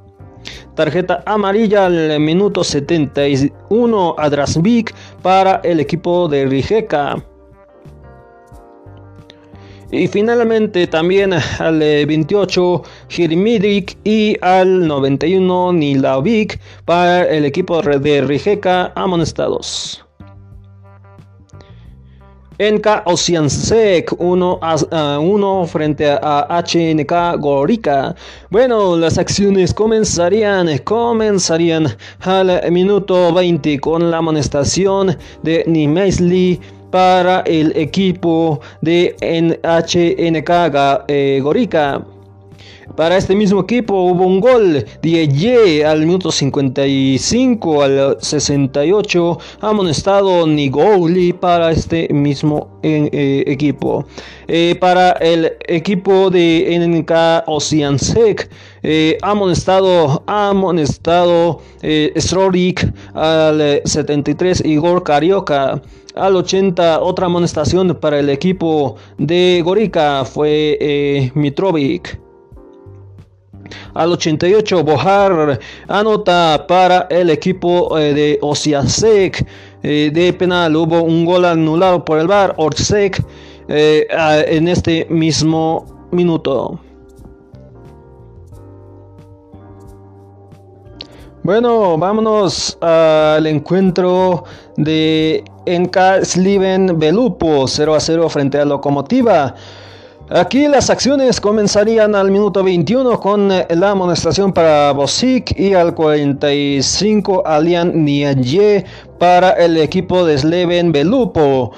Tarjeta 0.81 1.21
amarilla 1.27 1.85
al 1.85 2.19
minuto 2.19 2.63
71 2.63 4.15
a 4.17 4.29
Drasvik 4.31 4.95
para 5.21 5.61
el 5.63 5.79
equipo 5.79 6.27
de 6.27 6.47
Rijeka. 6.47 7.23
Y 9.91 10.07
finalmente 10.07 10.87
también 10.87 11.33
al 11.59 11.77
28 11.77 12.81
Jirmidik 13.09 13.95
y 14.03 14.35
al 14.41 14.87
91 14.87 15.73
Nilavik 15.73 16.59
para 16.85 17.29
el 17.29 17.45
equipo 17.45 17.79
de 17.83 18.21
Rijeka 18.21 18.91
amonestados. 18.95 20.00
NK 22.59 23.03
Oceansec 23.05 24.13
1 24.17 24.59
a 24.61 25.19
1 25.19 25.65
frente 25.67 26.09
a 26.09 26.63
HNK 26.63 27.39
Gorica. 27.39 28.15
Bueno, 28.49 28.97
las 28.97 29.17
acciones 29.17 29.73
comenzarían, 29.73 30.77
comenzarían 30.83 31.87
al 32.19 32.71
minuto 32.71 33.33
20 33.33 33.79
con 33.79 34.11
la 34.11 34.17
amonestación 34.17 35.17
de 35.41 35.63
Nimesli 35.65 36.59
para 36.91 37.39
el 37.41 37.75
equipo 37.75 38.59
de 38.81 39.15
HNK 39.63 41.05
eh, 41.07 41.39
Gorica. 41.41 42.05
Para 42.95 43.17
este 43.17 43.35
mismo 43.35 43.61
equipo 43.61 43.93
hubo 43.93 44.25
un 44.25 44.39
gol 44.39 44.85
de 45.01 45.85
al 45.85 45.99
minuto 45.99 46.31
55 46.31 47.83
al 47.83 48.17
68 48.19 49.37
amonestado 49.61 50.45
Nigoli 50.47 51.33
para 51.33 51.71
este 51.71 52.07
mismo 52.13 52.79
eh, 52.83 53.43
equipo. 53.47 54.05
Eh, 54.53 54.75
para 54.81 55.11
el 55.11 55.53
equipo 55.65 56.29
de 56.29 56.77
NK 56.77 57.47
Oceansec 57.47 58.49
eh, 58.83 59.17
amonestado 59.21 60.23
amonestado 60.27 61.61
eh, 61.81 62.11
Strorik 62.17 62.93
al 63.13 63.81
73 63.85 64.65
Igor 64.65 65.03
Carioca 65.03 65.81
al 66.15 66.35
80 66.35 66.99
otra 66.99 67.27
amonestación 67.27 67.97
para 68.01 68.19
el 68.19 68.29
equipo 68.29 68.97
de 69.17 69.61
Gorica 69.63 70.25
fue 70.25 71.31
Mitrovic. 71.33 72.30
Al 73.93 74.11
88 74.11 74.83
Bojar 74.83 75.59
anota 75.87 76.65
para 76.67 77.07
el 77.09 77.29
equipo 77.29 77.97
eh, 77.97 78.13
de 78.13 78.39
Osiasek. 78.41 79.45
Eh, 79.83 80.11
de 80.13 80.33
penal 80.33 80.75
hubo 80.75 81.01
un 81.01 81.25
gol 81.25 81.45
anulado 81.45 82.05
por 82.05 82.19
el 82.19 82.27
bar 82.27 82.53
Orsek 82.57 83.23
eh, 83.67 84.07
en 84.47 84.67
este 84.67 85.07
mismo 85.09 86.07
minuto. 86.11 86.79
Bueno, 91.43 91.97
vámonos 91.97 92.77
al 92.81 93.47
encuentro 93.47 94.43
de 94.77 95.43
Enka 95.65 96.23
Sliven 96.23 96.99
Belupo 96.99 97.67
0 97.67 97.95
a 97.95 97.99
0 97.99 98.29
frente 98.29 98.59
a 98.59 98.65
Locomotiva. 98.65 99.55
Aquí 100.33 100.65
las 100.69 100.89
acciones 100.89 101.41
comenzarían 101.41 102.15
al 102.15 102.31
minuto 102.31 102.63
21 102.63 103.19
con 103.19 103.51
eh, 103.51 103.67
la 103.71 103.91
amonestación 103.91 104.53
para 104.53 104.93
Bosic 104.93 105.59
y 105.59 105.73
al 105.73 105.93
45 105.93 107.43
Alian 107.45 108.05
Niaye 108.05 108.85
para 109.19 109.49
el 109.51 109.75
equipo 109.75 110.25
de 110.25 110.37
Sleven 110.37 110.93
Belupo. 110.93 111.73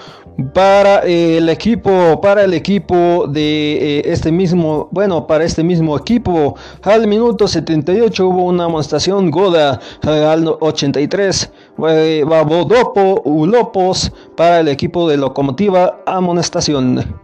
Para 0.53 0.99
el 0.99 1.49
equipo 1.49 2.21
para 2.21 2.43
el 2.43 2.53
equipo 2.53 3.25
de 3.27 3.97
eh, 3.97 4.01
este 4.05 4.31
mismo 4.31 4.87
bueno 4.91 5.25
para 5.25 5.45
este 5.45 5.63
mismo 5.63 5.97
equipo 5.97 6.55
al 6.83 7.07
minuto 7.07 7.47
78 7.47 8.27
hubo 8.27 8.45
una 8.45 8.65
amonestación 8.65 9.29
Goda 9.31 9.79
al 10.01 10.47
83 10.59 11.51
eh, 11.87 12.23
Babodopo 12.27 13.21
Ulopos 13.25 14.11
para 14.35 14.59
el 14.59 14.67
equipo 14.69 15.07
de 15.07 15.17
Locomotiva 15.17 16.01
amonestación 16.05 17.23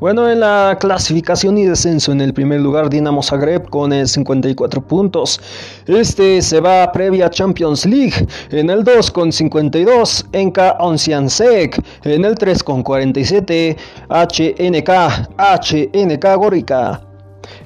Bueno, 0.00 0.30
en 0.30 0.40
la 0.40 0.78
clasificación 0.80 1.58
y 1.58 1.66
descenso, 1.66 2.10
en 2.10 2.22
el 2.22 2.32
primer 2.32 2.58
lugar 2.62 2.88
Dinamo 2.88 3.22
Zagreb 3.22 3.68
con 3.68 3.92
54 3.92 4.80
puntos. 4.80 5.38
Este 5.86 6.40
se 6.40 6.58
va 6.58 6.90
previa 6.90 7.28
Champions 7.28 7.84
League. 7.84 8.26
En 8.50 8.70
el 8.70 8.82
2 8.82 9.10
con 9.10 9.30
52, 9.30 10.24
Enka 10.32 10.78
Onsiansek. 10.80 11.82
En 12.04 12.24
el 12.24 12.34
3 12.34 12.64
con 12.64 12.82
47, 12.82 13.76
HNK, 14.08 14.90
HNK 15.36 16.36
Gorica. 16.38 17.02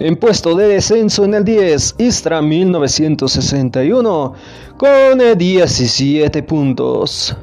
En 0.01 0.16
puesto 0.16 0.57
de 0.57 0.66
descenso 0.66 1.23
en 1.25 1.35
el 1.35 1.44
10, 1.44 1.94
Istra 1.99 2.42
1961 2.42 4.35
con 4.77 5.38
17 5.38 6.42
puntos. 6.42 7.37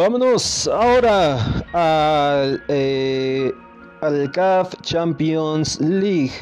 Vámonos 0.00 0.66
ahora 0.66 1.62
al, 1.74 2.62
eh, 2.68 3.52
CAF 4.32 4.72
Champions 4.80 5.78
League. 5.78 6.32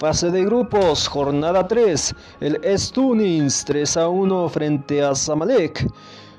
Fase 0.00 0.32
de 0.32 0.44
grupos, 0.44 1.06
jornada 1.06 1.68
3. 1.68 2.12
El 2.40 2.60
Stunings 2.76 3.64
3 3.66 3.96
a 3.98 4.08
1 4.08 4.48
frente 4.48 5.00
a 5.00 5.14
Zamalek. 5.14 5.86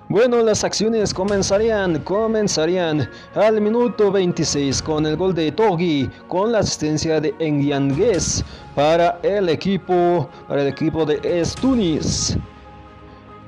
Bueno, 0.10 0.42
las 0.42 0.66
acciones 0.66 1.14
comenzarían, 1.14 2.00
comenzarían 2.00 3.10
al 3.36 3.62
minuto 3.62 4.12
26 4.12 4.82
con 4.82 5.06
el 5.06 5.16
gol 5.16 5.34
de 5.34 5.54
Togi, 5.54 6.10
con 6.28 6.52
la 6.52 6.60
asistencia 6.60 7.22
de 7.22 7.34
Engiangues 7.40 8.44
para 8.76 9.18
el 9.24 9.48
equipo, 9.48 10.30
para 10.50 10.64
el 10.64 10.68
equipo 10.68 11.06
de 11.06 11.46
Stunis. 11.46 12.38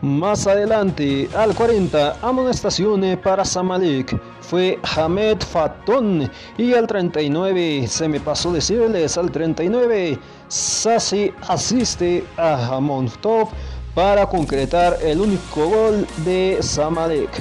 Más 0.01 0.45
adelante, 0.45 1.27
al 1.35 1.55
40, 1.55 2.19
amonestaciones 2.21 3.17
para 3.17 3.43
Samalek. 3.43 4.15
Fue 4.41 4.77
Hamed 4.95 5.39
Fatón 5.39 6.31
y 6.55 6.75
al 6.75 6.85
39, 6.85 7.87
se 7.87 8.07
me 8.07 8.19
pasó 8.19 8.51
decirles, 8.51 9.17
al 9.17 9.31
39, 9.31 10.19
Sasi 10.49 11.33
asiste 11.47 12.23
a 12.37 12.75
Hamontov 12.75 13.49
para 13.97 14.27
concretar 14.27 14.95
el 15.01 15.19
único 15.19 15.69
gol 15.69 16.05
de 16.17 16.59
Samalek. 16.61 17.31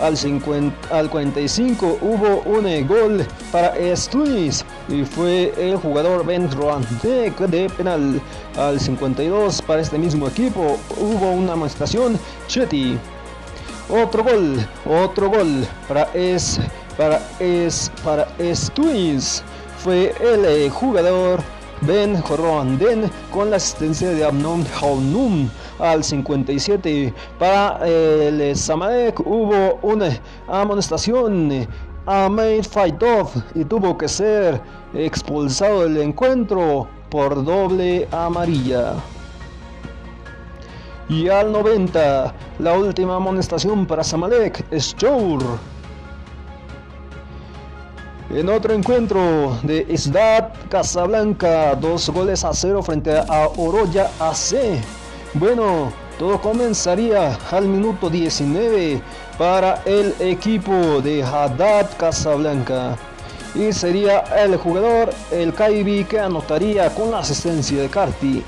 Al, 0.00 0.16
50, 0.16 0.96
al 0.96 1.10
45 1.10 1.98
hubo 2.00 2.40
un 2.42 2.86
gol 2.86 3.26
para 3.50 3.74
Stunis 3.96 4.64
y 4.88 5.02
fue 5.02 5.52
el 5.58 5.76
jugador 5.76 6.24
Ben 6.24 6.48
Roandek 6.52 7.36
de 7.48 7.68
penal. 7.68 8.22
Al 8.56 8.78
52 8.78 9.60
para 9.62 9.82
este 9.82 9.98
mismo 9.98 10.28
equipo 10.28 10.78
hubo 11.00 11.32
una 11.32 11.54
amonestación 11.54 12.16
Chetty. 12.46 12.96
Otro 13.88 14.22
gol, 14.22 14.64
otro 14.86 15.30
gol 15.30 15.66
para 15.88 16.04
es 16.14 16.60
para 16.96 17.20
es 17.40 17.90
para 18.04 18.28
Stunis 18.54 19.42
fue 19.78 20.14
el 20.20 20.70
jugador 20.70 21.40
Ben 21.86 22.20
Jorroanden 22.22 23.10
con 23.30 23.50
la 23.50 23.56
asistencia 23.56 24.10
de 24.10 24.24
Amnon 24.24 24.64
Haunum 24.80 25.48
al 25.78 26.02
57. 26.02 27.12
Para 27.38 27.86
el 27.86 28.56
Samadek 28.56 29.20
hubo 29.20 29.78
una 29.82 30.18
amonestación 30.48 31.66
a 32.06 32.28
Made 32.28 32.62
Off 33.20 33.36
y 33.54 33.64
tuvo 33.64 33.98
que 33.98 34.08
ser 34.08 34.60
expulsado 34.94 35.82
del 35.82 35.98
encuentro 35.98 36.86
por 37.10 37.44
doble 37.44 38.08
amarilla. 38.12 38.94
Y 41.08 41.28
al 41.28 41.52
90, 41.52 42.34
la 42.60 42.72
última 42.78 43.16
amonestación 43.16 43.86
para 43.86 44.02
Samalek 44.02 44.64
es 44.70 44.96
Jour. 44.98 45.42
En 48.34 48.48
otro 48.48 48.74
encuentro 48.74 49.56
de 49.62 49.86
Isdat 49.88 50.66
Casablanca, 50.68 51.76
dos 51.76 52.10
goles 52.10 52.42
a 52.42 52.52
cero 52.52 52.82
frente 52.82 53.16
a 53.16 53.48
Oroya 53.56 54.10
AC. 54.18 54.80
Bueno, 55.34 55.92
todo 56.18 56.40
comenzaría 56.40 57.38
al 57.52 57.68
minuto 57.68 58.10
19 58.10 59.00
para 59.38 59.80
el 59.84 60.16
equipo 60.18 61.00
de 61.00 61.22
Haddad 61.22 61.96
Casablanca. 61.96 62.96
Y 63.54 63.72
sería 63.72 64.24
el 64.36 64.56
jugador, 64.56 65.14
el 65.30 65.54
Kaibi, 65.54 66.02
que 66.04 66.18
anotaría 66.18 66.92
con 66.92 67.12
la 67.12 67.20
asistencia 67.20 67.82
de 67.82 67.88
Carti. 67.88 68.42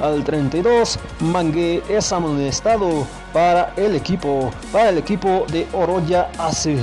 Al 0.00 0.24
32, 0.24 0.98
Mangue 1.20 1.82
es 1.86 2.10
amonestado 2.14 3.06
para 3.34 3.74
el 3.76 3.94
equipo, 3.94 4.50
para 4.72 4.88
el 4.88 4.96
equipo 4.96 5.44
de 5.52 5.66
Oroya 5.74 6.30
AC. 6.38 6.78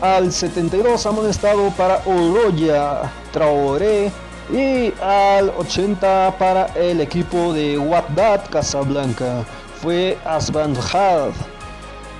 Al 0.00 0.30
72 0.30 1.06
amonestado 1.06 1.70
para 1.70 2.02
Oroya 2.04 3.10
Traoré 3.32 4.12
y 4.52 4.92
al 5.02 5.50
80 5.56 6.36
para 6.38 6.66
el 6.74 7.00
equipo 7.00 7.54
de 7.54 7.78
Wabdad 7.78 8.48
Casablanca 8.50 9.44
fue 9.80 10.18
Asban 10.24 10.74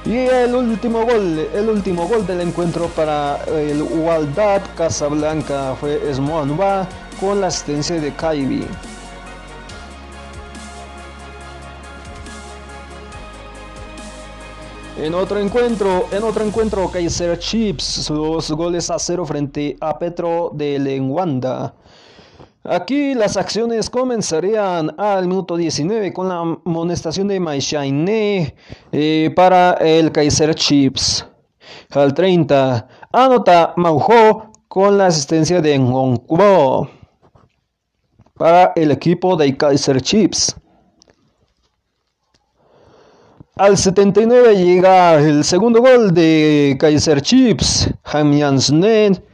Y 0.07 0.17
el 0.17 0.55
último 0.55 1.05
gol, 1.05 1.49
el 1.55 1.69
último 1.69 2.09
gol 2.09 2.27
del 2.27 2.41
encuentro 2.41 2.87
para 2.89 3.39
el 3.45 3.83
Waldad 3.83 4.62
Casablanca 4.77 5.75
fue 5.79 6.01
Esmoanba 6.11 6.89
con 7.21 7.43
la 7.43 7.49
asistencia 7.49 8.01
de 8.01 8.12
Kaibi. 8.15 8.67
En 14.99 15.15
otro 15.15 15.39
encuentro, 15.39 16.07
en 16.11 16.23
otro 16.23 16.43
encuentro, 16.43 16.91
Kaiser 16.91 17.39
Chips, 17.39 17.85
sus 17.85 18.51
goles 18.53 18.91
a 18.91 18.99
cero 18.99 19.27
frente 19.27 19.77
a 19.79 19.99
Petro 19.99 20.51
de 20.55 20.79
Lenguanda. 20.79 21.75
Aquí 22.65 23.15
las 23.15 23.37
acciones 23.37 23.91
comenzarían 23.91 24.99
al 24.99 25.29
minuto 25.29 25.59
19 25.59 26.15
con 26.15 26.31
la 26.31 26.39
amonestación 26.39 27.29
de 27.29 27.39
Maishaine 27.39 28.55
eh, 28.91 29.31
para 29.37 29.73
el 29.75 30.11
Kaiser 30.11 30.55
Chips. 30.55 31.27
Al 31.91 32.15
30, 32.15 32.89
anota 33.13 33.75
Maujo 33.77 34.51
con 34.67 34.97
la 34.97 35.09
asistencia 35.09 35.61
de 35.61 35.79
Ngongbo 35.79 36.89
para 38.33 38.73
el 38.75 38.93
equipo 38.93 39.37
de 39.37 39.55
Kaiser 39.55 40.01
Chips. 40.01 40.57
Al 43.59 43.79
79 43.79 44.55
llega 44.55 45.14
el 45.14 45.42
segundo 45.42 45.81
gol 45.81 46.12
de 46.12 46.77
Kaiser 46.79 47.23
Chiefs, 47.23 47.88
Jansnen. 48.05 49.25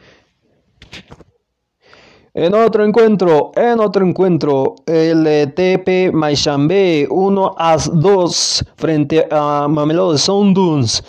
En 2.33 2.55
otro 2.55 2.85
encuentro, 2.85 3.51
en 3.57 3.81
otro 3.81 4.07
encuentro, 4.07 4.77
el 4.87 5.53
TP 5.57 6.13
Maishambe 6.13 7.09
1 7.11 7.55
a 7.59 7.77
2 7.93 8.65
frente 8.77 9.27
a 9.29 9.67
Mamelodi 9.69 10.19
Sundowns. 10.19 11.03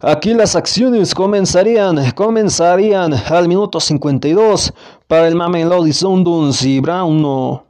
Aquí 0.00 0.32
las 0.32 0.54
acciones 0.54 1.12
comenzarían, 1.12 2.12
comenzarían 2.12 3.14
al 3.14 3.48
minuto 3.48 3.80
52 3.80 4.72
para 5.08 5.26
el 5.26 5.34
Mamelodi 5.34 5.92
Sundowns 5.92 6.62
y 6.62 6.78
Brown 6.78 7.64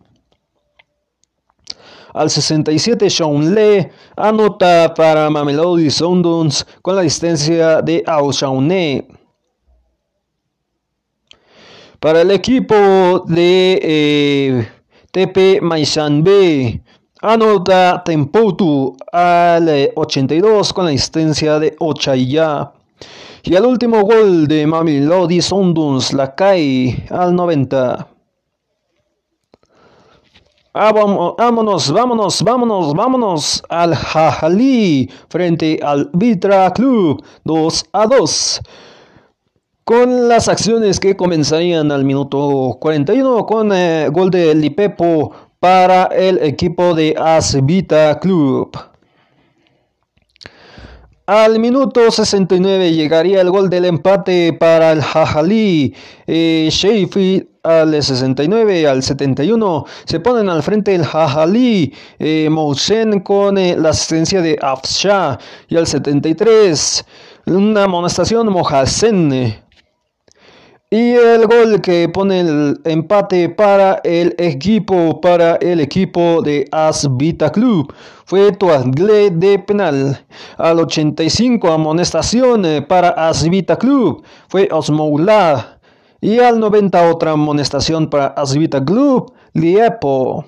al 2.14 2.30
67, 2.30 3.10
Sean 3.10 3.54
Lee 3.54 3.88
anota 4.16 4.94
para 4.94 5.28
Mamelody 5.28 5.90
Sundowns 5.90 6.64
con 6.80 6.94
la 6.96 7.02
distancia 7.02 7.82
de 7.82 8.02
Auchaune. 8.06 9.06
Para 11.98 12.20
el 12.20 12.30
equipo 12.30 13.24
de 13.26 13.80
eh, 13.82 14.68
TP 15.10 15.60
B 15.60 16.82
anota 17.20 18.02
Tempotu 18.04 18.96
al 19.10 19.90
82 19.96 20.72
con 20.72 20.84
la 20.84 20.92
asistencia 20.92 21.58
de 21.58 21.74
Ochaya. 21.80 22.70
Y 23.42 23.56
el 23.56 23.64
último 23.64 24.02
gol 24.02 24.46
de 24.46 24.66
Mamelodi 24.66 25.42
Sundowns 25.42 26.12
la 26.12 26.32
cae 26.34 27.04
al 27.10 27.34
90. 27.34 28.13
Ah, 30.76 30.90
vámonos, 30.90 31.92
vámonos, 31.92 32.42
vámonos, 32.42 32.94
vámonos 32.94 33.62
al 33.68 33.94
Jajali 33.94 35.08
frente 35.28 35.78
al 35.80 36.10
Vitra 36.12 36.72
Club 36.72 37.24
2 37.44 37.84
a 37.92 38.06
2. 38.08 38.60
Con 39.84 40.28
las 40.28 40.48
acciones 40.48 40.98
que 40.98 41.16
comenzarían 41.16 41.92
al 41.92 42.04
minuto 42.04 42.76
41 42.80 43.46
con 43.46 43.72
eh, 43.72 44.08
gol 44.10 44.32
de 44.32 44.52
Lipepo 44.52 45.30
para 45.60 46.06
el 46.06 46.42
equipo 46.42 46.92
de 46.92 47.14
Vita 47.62 48.18
Club. 48.18 48.76
Al 51.26 51.60
minuto 51.60 52.10
69 52.10 52.92
llegaría 52.92 53.40
el 53.40 53.50
gol 53.52 53.70
del 53.70 53.84
empate 53.84 54.52
para 54.52 54.90
el 54.90 55.02
Jajali. 55.02 55.94
Eh, 56.26 56.68
Sheffield 56.68 57.53
al 57.64 58.02
69, 58.02 58.86
al 58.86 59.02
71 59.02 59.84
se 60.04 60.20
ponen 60.20 60.48
al 60.48 60.62
frente 60.62 60.94
el 60.94 61.04
Jajali, 61.04 61.92
eh, 62.18 62.48
Moussen 62.50 63.20
con 63.20 63.58
eh, 63.58 63.74
la 63.76 63.90
asistencia 63.90 64.40
de 64.42 64.58
Afsha 64.60 65.38
y 65.68 65.76
al 65.76 65.86
73 65.86 67.04
una 67.46 67.84
amonestación 67.84 68.52
Mohasen. 68.52 69.64
Y 70.90 71.12
el 71.12 71.46
gol 71.46 71.80
que 71.80 72.08
pone 72.08 72.40
el 72.40 72.80
empate 72.84 73.48
para 73.48 74.00
el 74.04 74.34
equipo, 74.38 75.20
para 75.20 75.56
el 75.56 75.80
equipo 75.80 76.40
de 76.40 76.68
Asvita 76.70 77.50
Club 77.50 77.92
fue 78.26 78.52
Toagle 78.52 79.30
de 79.30 79.58
penal. 79.58 80.24
Al 80.56 80.78
85 80.78 81.72
amonestación 81.72 82.64
eh, 82.64 82.82
para 82.82 83.08
Asvita 83.08 83.76
Club 83.76 84.22
fue 84.48 84.68
Osmoula. 84.70 85.73
Y 86.24 86.40
al 86.40 86.58
90 86.58 87.10
otra 87.10 87.32
amonestación 87.32 88.08
para 88.08 88.28
Asvita 88.28 88.82
Club, 88.82 89.34
Liepo. 89.52 90.46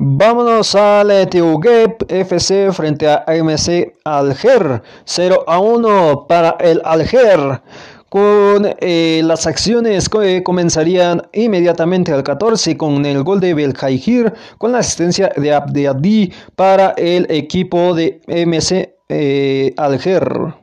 Vámonos 0.00 0.74
al 0.74 1.12
ETUGEP 1.12 2.10
FC 2.10 2.72
frente 2.72 3.06
a 3.06 3.24
AMC 3.28 3.92
Alger. 4.02 4.82
0 5.04 5.44
a 5.46 5.60
1 5.60 6.26
para 6.26 6.56
el 6.58 6.82
Alger. 6.84 7.62
Con 8.08 8.68
eh, 8.80 9.20
las 9.22 9.46
acciones 9.46 10.08
que 10.08 10.42
comenzarían 10.42 11.22
inmediatamente 11.32 12.12
al 12.12 12.24
14 12.24 12.76
con 12.76 13.06
el 13.06 13.22
gol 13.22 13.38
de 13.38 13.54
Beljaigir 13.54 14.32
con 14.58 14.72
la 14.72 14.78
asistencia 14.78 15.30
de 15.36 15.54
Abdeadi 15.54 16.32
para 16.56 16.94
el 16.96 17.28
equipo 17.30 17.94
de 17.94 18.20
MC 18.26 18.92
eh, 19.08 19.72
Alger. 19.76 20.60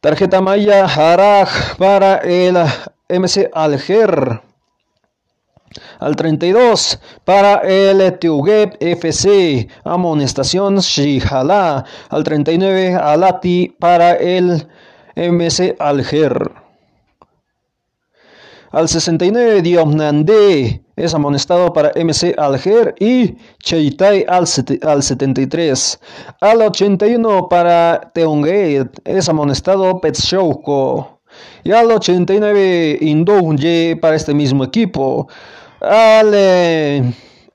Tarjeta 0.00 0.40
Maya 0.42 0.84
Haraj 0.84 1.76
para 1.78 2.18
el 2.18 2.56
MC 3.08 3.50
Alger. 3.54 4.42
Al 5.98 6.16
32 6.16 7.00
para 7.24 7.56
el 7.60 8.18
Teugeb 8.18 8.76
FC. 8.80 9.68
Amonestación 9.84 10.78
Shihala. 10.78 11.84
Al 12.10 12.24
39 12.24 12.94
Alati 12.94 13.74
para 13.78 14.14
el 14.14 14.68
MC 15.16 15.76
Alger. 15.78 16.65
Al 18.76 18.90
69 18.90 19.62
Diomnande 19.62 20.82
es 20.96 21.14
amonestado 21.14 21.72
para 21.72 21.92
MC 21.96 22.34
Alger 22.36 22.94
y 23.00 23.36
Cheitai 23.64 24.26
al, 24.28 24.46
73. 24.46 25.98
Al 26.42 26.60
81 26.60 27.48
para 27.48 28.10
Teungue 28.12 28.86
es 29.06 29.30
amonestado 29.30 29.98
Petshouko. 30.02 31.22
Y 31.64 31.72
al 31.72 31.90
89 31.90 32.98
Indounye 33.00 33.96
para 33.98 34.14
este 34.14 34.34
mismo 34.34 34.62
equipo. 34.62 35.26
Al 35.80 36.34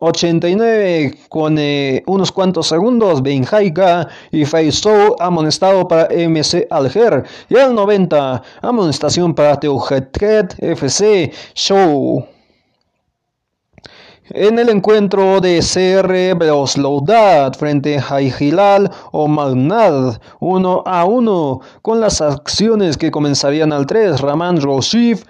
89 0.02 1.16
con 1.30 1.58
eh, 1.60 2.02
unos 2.08 2.32
cuantos 2.32 2.68
segundos, 2.68 3.22
Benjaica 3.22 4.08
y 4.32 4.46
Faisou 4.46 5.16
amonestado 5.20 5.88
para 5.88 6.10
MC 6.12 6.68
Alger. 6.72 7.24
Y 7.50 7.58
al 7.58 7.76
90, 7.76 8.42
amonestación 8.64 9.36
para 9.36 9.60
Teujetket 9.60 10.56
FC 10.60 11.32
Show. 11.54 12.26
En 14.34 14.58
el 14.58 14.70
encuentro 14.70 15.42
de 15.42 15.60
CR 15.60 16.38
Beosloudad 16.40 17.54
frente 17.54 18.00
a 18.00 18.22
Hilal 18.22 18.90
o 19.12 19.28
Magnad 19.28 20.20
1 20.40 20.84
a 20.86 21.06
1 21.06 21.60
con 21.82 22.00
las 22.00 22.22
acciones 22.22 22.98
que 22.98 23.12
comenzarían 23.12 23.74
al 23.74 23.86
3 23.86 24.22
Raman 24.22 24.62
Roshif 24.62 25.26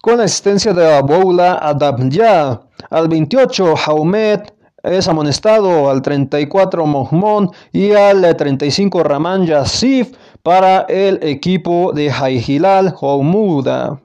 con 0.00 0.18
la 0.18 0.24
asistencia 0.24 0.72
de 0.72 0.96
Aboula 0.96 1.54
Adabya. 1.54 2.60
Al 2.90 3.08
28, 3.08 3.76
Jaumet 3.76 4.54
es 4.82 5.08
amonestado. 5.08 5.90
Al 5.90 6.02
34, 6.02 6.86
Mohmon. 6.86 7.50
Y 7.72 7.92
al 7.92 8.36
35, 8.36 9.02
Raman 9.02 9.46
Yassif 9.46 10.12
para 10.42 10.82
el 10.88 11.18
equipo 11.22 11.92
de 11.92 12.10
Haihilal 12.10 12.94
Homuda. 13.00 14.00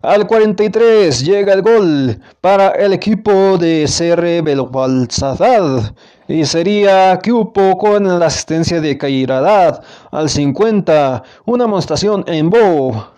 Al 0.00 0.26
43 0.26 1.24
llega 1.24 1.52
el 1.52 1.62
gol 1.62 2.18
para 2.40 2.70
el 2.70 2.92
equipo 2.92 3.56
de 3.56 3.86
CR 3.86 4.42
Belwalzadad 4.42 5.94
y 6.26 6.44
sería 6.44 7.20
Cupo 7.22 7.78
con 7.78 8.18
la 8.18 8.26
asistencia 8.26 8.80
de 8.80 8.98
Kairadad. 8.98 9.80
Al 10.10 10.28
50 10.28 11.22
una 11.44 11.64
amonestación 11.64 12.24
en 12.26 12.50
Bo. 12.50 13.12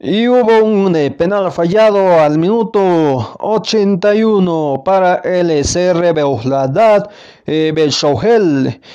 Y 0.00 0.28
hubo 0.28 0.62
un 0.64 0.94
eh, 0.94 1.10
penal 1.10 1.50
fallado 1.50 2.20
al 2.20 2.38
minuto 2.38 3.34
81 3.40 4.82
para 4.84 5.16
el 5.16 5.50
SR 5.50 6.12
Beohladat 6.12 7.10
eh, 7.44 7.74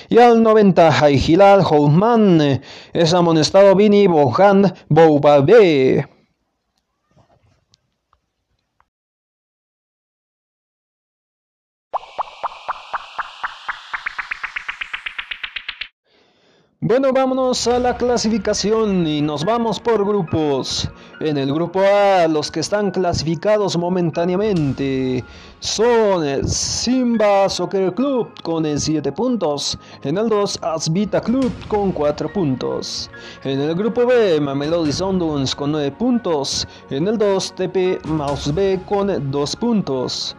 Y 0.08 0.18
al 0.18 0.42
90 0.42 0.90
Haijilal 0.90 1.62
Houtman 1.62 2.62
es 2.94 3.14
amonestado 3.14 3.76
Vini 3.76 4.08
Bohan 4.08 4.74
Boubabe. 4.88 6.08
Bueno, 16.86 17.14
vámonos 17.14 17.66
a 17.68 17.80
la 17.80 17.96
clasificación 17.96 19.08
y 19.08 19.22
nos 19.22 19.46
vamos 19.46 19.80
por 19.80 20.06
grupos. 20.06 20.92
En 21.22 21.38
el 21.38 21.54
grupo 21.54 21.80
A, 21.80 22.28
los 22.28 22.52
que 22.52 22.60
están 22.60 22.92
clasificados 22.92 23.78
momentáneamente 23.78 25.24
son 25.62 26.46
Simba 26.46 27.48
Soccer 27.48 27.94
Club 27.94 28.32
con 28.44 28.66
7 28.78 29.14
puntos. 29.14 29.80
En 30.04 30.18
el 30.18 30.28
2, 30.28 30.60
Asbita 30.62 31.22
Club 31.22 31.54
con 31.70 31.94
4 31.94 32.34
puntos. 32.34 33.10
En 33.46 33.62
el 33.62 33.76
grupo 33.76 34.06
B, 34.06 34.42
Mamelodi 34.42 34.92
Sundowns 34.92 35.56
con 35.56 35.72
9 35.72 35.90
puntos. 35.92 36.68
En 36.90 37.08
el 37.08 37.18
2, 37.18 37.56
TP 37.56 38.06
Mouse 38.08 38.54
B 38.54 38.82
con 38.90 39.32
2 39.32 39.56
puntos. 39.56 40.36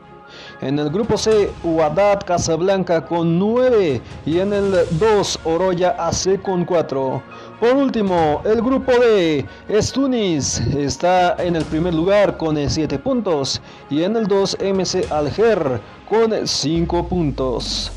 En 0.61 0.79
el 0.79 0.90
grupo 0.90 1.19
C, 1.19 1.51
Uadat 1.62 2.25
Casablanca 2.25 3.05
con 3.05 3.38
9 3.38 4.01
y 4.25 4.38
en 4.38 4.53
el 4.53 4.75
2, 4.99 5.40
Oroya 5.45 5.90
AC 5.99 6.40
con 6.40 6.64
4. 6.64 7.23
Por 7.61 7.77
último, 7.77 8.40
el 8.45 8.62
grupo 8.62 8.93
D, 8.93 9.45
Estunis 9.69 10.61
está 10.61 11.37
en 11.38 11.57
el 11.57 11.64
primer 11.64 11.95
lugar 11.95 12.37
con 12.37 12.57
7 12.57 12.99
puntos 12.99 13.61
y 13.90 14.03
en 14.03 14.17
el 14.17 14.27
2, 14.27 14.59
MC 14.61 15.11
Alger 15.11 15.81
con 16.09 16.47
5 16.47 17.09
puntos. 17.09 17.93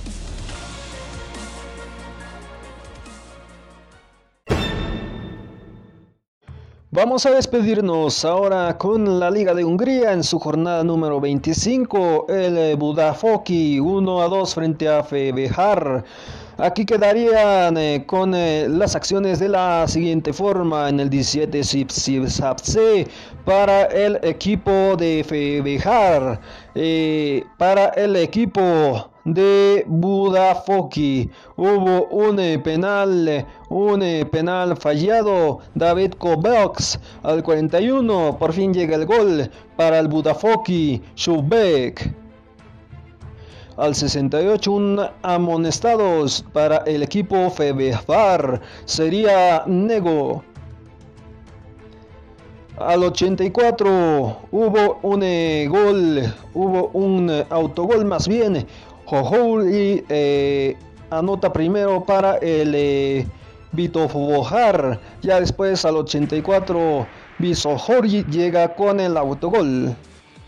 Vamos 6.98 7.28
a 7.28 7.30
despedirnos 7.30 8.26
ahora 8.26 8.76
con 8.80 9.20
la 9.20 9.30
Liga 9.30 9.54
de 9.54 9.64
Hungría 9.64 10.14
en 10.14 10.24
su 10.24 10.40
jornada 10.40 10.84
número 10.84 11.22
25. 11.22 12.26
El 12.28 12.76
Budafoki 12.76 13.80
1 13.80 14.22
a 14.24 14.28
2 14.28 14.56
frente 14.56 14.90
a 14.90 15.04
Febejar. 15.04 16.04
Aquí 16.60 16.86
quedarían 16.86 17.78
eh, 17.78 18.04
con 18.08 18.34
eh, 18.34 18.68
las 18.68 18.96
acciones 18.96 19.38
de 19.38 19.48
la 19.48 19.88
siguiente 19.88 20.34
forma 20.34 20.90
en 20.90 21.00
el 21.00 21.08
17 21.08 21.64
Sipsapse 21.64 23.08
para 23.46 23.84
el 23.84 24.20
equipo 24.24 24.96
de 24.98 25.24
Febejar, 25.24 26.42
eh, 26.74 27.44
para 27.60 27.90
el 27.90 28.16
equipo 28.16 29.08
de 29.24 29.84
Budafoki 29.86 31.30
hubo 31.58 32.06
un 32.06 32.38
penal, 32.64 33.46
un 33.70 34.00
penal 34.32 34.76
fallado. 34.78 35.60
David 35.76 36.14
Kovacs 36.14 37.00
al 37.22 37.44
41 37.44 38.36
por 38.40 38.52
fin 38.52 38.74
llega 38.74 38.96
el 38.96 39.06
gol 39.06 39.48
para 39.76 40.00
el 40.00 40.08
Budafoki 40.08 41.04
Shubek. 41.16 42.27
Al 43.78 43.94
68 43.94 44.72
un 44.72 45.00
amonestados 45.22 46.44
para 46.52 46.78
el 46.88 47.04
equipo 47.04 47.52
Febefar 47.52 48.60
sería 48.86 49.64
Nego. 49.68 50.44
Al 52.80 53.04
84 53.04 54.38
hubo 54.50 55.00
un 55.04 55.22
eh, 55.22 55.68
gol, 55.70 56.24
hubo 56.56 56.90
un 56.94 57.32
autogol 57.52 58.04
más 58.06 58.28
bien. 58.28 58.66
Jojouri 59.06 60.04
eh, 60.10 60.76
anota 61.12 61.54
primero 61.54 62.04
para 62.04 62.38
el 62.38 62.74
eh, 62.76 63.28
Vito. 63.74 64.08
Ya 65.22 65.40
después 65.40 65.86
al 65.86 65.98
84 65.98 67.06
Visohori 67.38 68.26
llega 68.26 68.74
con 68.74 69.00
el 69.00 69.18
autogol 69.18 69.96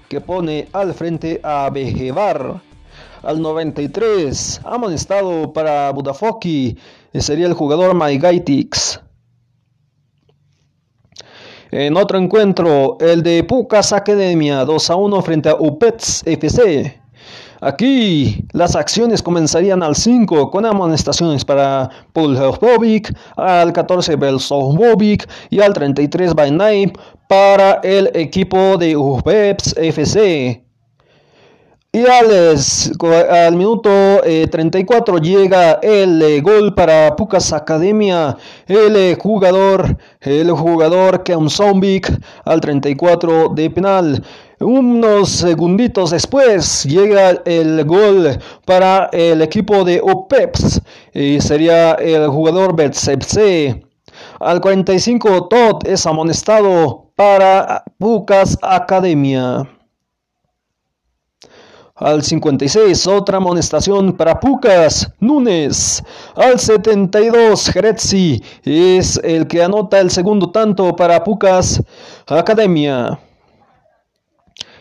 que 0.07 0.19
pone 0.19 0.67
al 0.73 0.95
frente 0.95 1.39
a 1.43 1.69
Bejevar 1.69 2.68
al 3.23 3.41
93. 3.41 4.61
Amonestado 4.63 5.53
para 5.53 5.91
Budafoki. 5.91 6.77
Sería 7.13 7.47
el 7.47 7.53
jugador 7.53 7.93
Maigaitix. 7.95 9.01
En 11.71 11.97
otro 11.97 12.17
encuentro, 12.17 12.97
el 12.99 13.21
de 13.21 13.43
Pucas 13.43 13.93
Academia 13.93 14.65
2 14.65 14.89
a 14.89 14.95
1 14.95 15.21
frente 15.21 15.49
a 15.49 15.55
UPETS 15.55 16.23
FC. 16.25 16.99
Aquí 17.61 18.45
las 18.53 18.75
acciones 18.75 19.21
comenzarían 19.21 19.83
al 19.83 19.95
5 19.95 20.49
con 20.49 20.65
amonestaciones 20.65 21.43
para 21.43 21.89
Puljovic, 22.13 23.13
al 23.35 23.73
14 23.73 24.15
Belsovovic 24.15 25.29
y 25.49 25.59
al 25.59 25.73
33 25.73 26.33
Bainay 26.33 26.93
para 27.27 27.81
el 27.83 28.09
equipo 28.13 28.77
de 28.77 28.95
UPEPS 28.95 29.75
FC. 29.77 30.68
Y 31.91 32.05
al, 32.05 33.55
minuto 33.55 33.89
34 34.21 35.17
eh, 35.17 35.21
llega 35.21 35.79
el 35.81 36.21
eh, 36.21 36.39
gol 36.39 36.75
para 36.75 37.15
Pucas 37.15 37.51
Academia. 37.51 38.37
El 38.67 38.95
eh, 38.95 39.17
jugador, 39.19 39.97
el 40.21 40.51
jugador 40.51 41.23
Keumzombic 41.23 42.11
al 42.45 42.61
34 42.61 43.49
de 43.55 43.71
penal. 43.71 44.23
Unos 44.59 45.29
segunditos 45.29 46.11
después 46.11 46.83
llega 46.83 47.31
el 47.45 47.83
gol 47.85 48.37
para 48.65 49.09
el 49.11 49.41
equipo 49.41 49.83
de 49.83 49.99
OPEPS 49.99 50.83
y 51.15 51.41
sería 51.41 51.93
el 51.93 52.27
jugador 52.27 52.75
Betsepse. 52.75 53.83
Al 54.39 54.61
45 54.61 55.47
Todd 55.47 55.87
es 55.87 56.05
amonestado 56.05 57.11
para 57.15 57.83
Pucas 57.97 58.59
Academia. 58.61 59.78
Al 61.99 62.23
56, 62.23 63.07
otra 63.07 63.37
amonestación 63.37 64.13
para 64.13 64.39
Pucas 64.39 65.11
Núñez. 65.19 66.01
Al 66.33 66.57
72, 66.57 67.71
Jerezzi 67.71 68.41
es 68.63 69.19
el 69.21 69.47
que 69.47 69.61
anota 69.61 69.99
el 69.99 70.09
segundo 70.09 70.49
tanto 70.49 70.95
para 70.95 71.21
Pucas 71.25 71.83
Academia. 72.25 73.19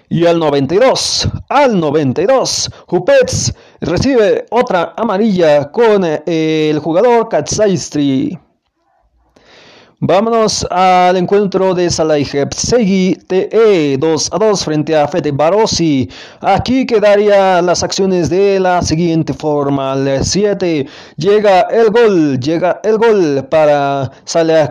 Y 0.08 0.26
al 0.26 0.38
92, 0.38 1.28
al 1.48 1.80
92, 1.80 2.70
Jupets 2.86 3.52
recibe 3.80 4.46
otra 4.50 4.94
amarilla 4.96 5.72
con 5.72 6.04
el 6.04 6.78
jugador 6.78 7.28
Katsaistri. 7.28 8.38
Vámonos 10.00 10.64
al 10.70 11.16
encuentro 11.16 11.74
de 11.74 11.90
Salah 11.90 12.18
TE 12.18 13.96
2 13.98 14.30
a 14.32 14.38
2 14.38 14.64
frente 14.64 14.96
a 14.96 15.08
Fede 15.08 15.32
Barossi. 15.32 16.08
Aquí 16.40 16.86
quedarían 16.86 17.66
las 17.66 17.82
acciones 17.82 18.30
de 18.30 18.60
la 18.60 18.80
siguiente 18.82 19.34
forma. 19.34 19.94
Al 19.94 20.24
7 20.24 20.86
llega 21.16 21.62
el 21.62 21.90
gol, 21.90 22.38
llega 22.38 22.80
el 22.84 22.96
gol 22.96 23.44
para 23.50 24.12
Salah 24.24 24.68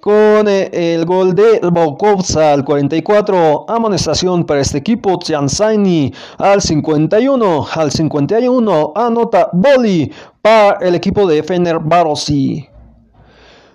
con 0.00 0.48
el 0.48 1.04
gol 1.04 1.34
de 1.34 1.60
Bokovsa 1.70 2.54
al 2.54 2.64
44, 2.64 3.66
amonestación 3.68 4.46
para 4.46 4.62
este 4.62 4.78
equipo, 4.78 5.18
Tianzaini 5.18 6.10
al 6.38 6.62
51, 6.62 7.66
al 7.70 7.90
51 7.90 8.92
anota 8.96 9.50
Boli 9.52 10.10
para 10.40 10.78
el 10.80 10.94
equipo 10.94 11.26
de 11.26 11.42
Fener 11.42 11.80
Barossi. 11.80 12.66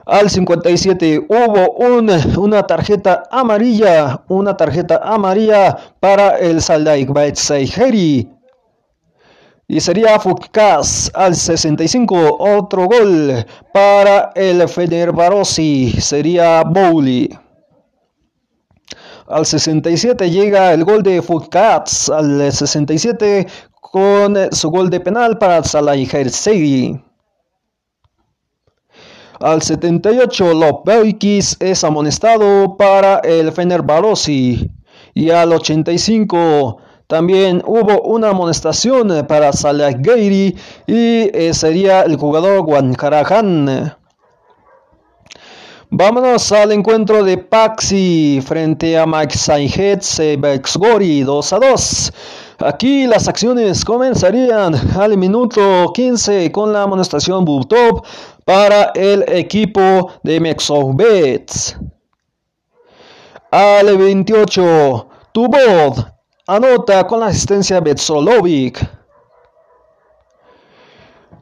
Al 0.05 0.29
57 0.29 1.27
hubo 1.29 1.71
una 2.37 2.63
tarjeta 2.63 3.23
amarilla, 3.29 4.23
una 4.27 4.57
tarjeta 4.57 4.99
amarilla 5.03 5.77
para 5.99 6.39
el 6.39 6.61
Saldaik 6.61 7.09
Baetsaiheri. 7.09 8.29
Y 9.67 9.79
sería 9.79 10.19
Fukas 10.19 11.11
al 11.13 11.35
65, 11.35 12.37
otro 12.39 12.87
gol 12.87 13.45
para 13.73 14.31
el 14.35 14.65
Barossi, 15.13 15.91
sería 16.01 16.63
Bowley. 16.63 17.29
Al 19.27 19.45
67 19.45 20.29
llega 20.29 20.73
el 20.73 20.83
gol 20.83 21.03
de 21.03 21.21
Fukas, 21.21 22.09
al 22.09 22.51
67 22.51 23.47
con 23.79 24.35
su 24.51 24.69
gol 24.69 24.89
de 24.89 24.99
penal 24.99 25.37
para 25.37 25.63
Salah 25.63 25.95
Hersegui. 25.95 27.10
Al 29.41 29.63
78, 29.63 30.53
Lopeikis 30.53 31.57
es 31.59 31.83
amonestado 31.83 32.77
para 32.77 33.17
el 33.19 33.51
Fenerbahce. 33.51 34.69
Y 35.15 35.29
al 35.31 35.53
85, 35.53 36.77
también 37.07 37.63
hubo 37.65 38.03
una 38.03 38.29
amonestación 38.29 39.25
para 39.27 39.51
Salah 39.51 39.89
y 39.89 40.55
eh, 40.87 41.51
sería 41.53 42.03
el 42.03 42.17
jugador 42.17 42.65
Karajan. 42.95 43.95
Vámonos 45.89 46.51
al 46.51 46.71
encuentro 46.71 47.23
de 47.23 47.37
Paxi 47.37 48.41
frente 48.45 48.97
a 48.97 49.05
Mike 49.05 49.37
Sainhetz 49.37 50.19
Bexgori 50.37 51.23
2 51.23 51.53
a 51.53 51.59
2. 51.59 52.13
Aquí 52.59 53.07
las 53.07 53.27
acciones 53.27 53.83
comenzarían 53.83 54.75
al 54.95 55.17
minuto 55.17 55.91
15 55.93 56.51
con 56.51 56.71
la 56.71 56.83
amonestación 56.83 57.43
Butop 57.43 58.05
para 58.45 58.91
el 58.95 59.23
equipo 59.27 60.11
de 60.23 60.39
Mexobets. 60.39 61.77
Al 63.51 63.97
28, 63.97 65.07
Tubod 65.33 66.05
anota 66.47 67.05
con 67.05 67.19
la 67.19 67.27
asistencia 67.27 67.79
Betsolovic. 67.79 68.79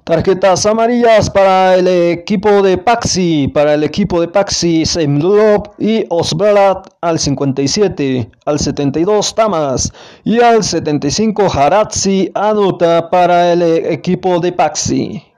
Tarjetas 0.03 0.65
amarillas 0.65 1.29
para 1.29 1.75
el 1.75 1.87
equipo 1.87 2.63
de 2.63 2.79
Paxi, 2.79 3.47
para 3.47 3.75
el 3.75 3.83
equipo 3.83 4.21
de 4.21 4.27
Paxi, 4.27 4.83
Semlov 4.83 5.75
y 5.77 6.03
Osblat 6.09 6.87
al 7.01 7.19
57, 7.19 8.31
al 8.45 8.59
72 8.59 9.35
Tamas 9.35 9.93
y 10.23 10.41
al 10.41 10.63
75 10.63 11.45
Haratzi 11.53 12.31
anota 12.33 13.11
para 13.11 13.53
el 13.53 13.61
equipo 13.61 14.39
de 14.39 14.51
Paxi. 14.51 15.28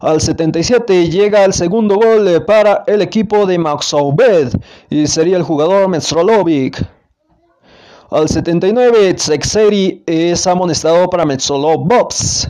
Al 0.00 0.20
77 0.20 1.10
llega 1.10 1.44
el 1.44 1.52
segundo 1.52 1.96
gol 1.96 2.44
para 2.46 2.84
el 2.86 3.02
equipo 3.02 3.46
de 3.46 3.58
Maxobed 3.58 4.52
y 4.90 5.06
sería 5.06 5.36
el 5.36 5.42
jugador 5.42 5.88
Metrolovic. 5.88 6.84
Al 8.10 8.28
79 8.28 9.14
Tsexeri 9.14 10.02
es 10.06 10.46
amonestado 10.46 11.10
para 11.10 11.26
Metsolov 11.26 11.86
Bobs 11.86 12.48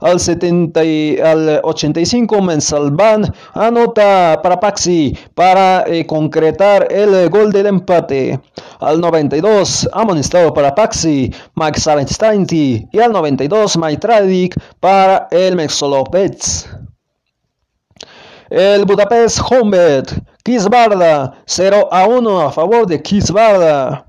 al, 0.00 0.18
70 0.18 0.80
al 1.24 1.60
85 1.62 2.42
Mensalvan 2.42 3.32
anota 3.54 4.40
para 4.42 4.58
Paxi 4.58 5.16
para 5.34 5.84
eh, 5.86 6.06
concretar 6.06 6.88
el 6.90 7.28
gol 7.28 7.52
del 7.52 7.66
empate. 7.66 8.40
Al 8.80 9.00
92 9.00 9.88
amonestado 9.92 10.54
para 10.54 10.74
Paxi 10.74 11.32
Max 11.54 11.86
Arensteinti 11.86 12.88
y 12.90 12.98
al 12.98 13.12
92 13.12 13.76
Maitradic 13.76 14.56
para 14.80 15.28
el 15.30 15.56
Mexolopets. 15.56 16.79
El 18.50 18.84
Budapest 18.84 19.38
Hombet, 19.48 20.12
Kisbarda 20.42 21.34
0 21.46 21.88
a 21.92 22.08
1 22.08 22.40
a 22.40 22.50
favor 22.50 22.84
de 22.84 23.00
Kisbarda. 23.00 24.06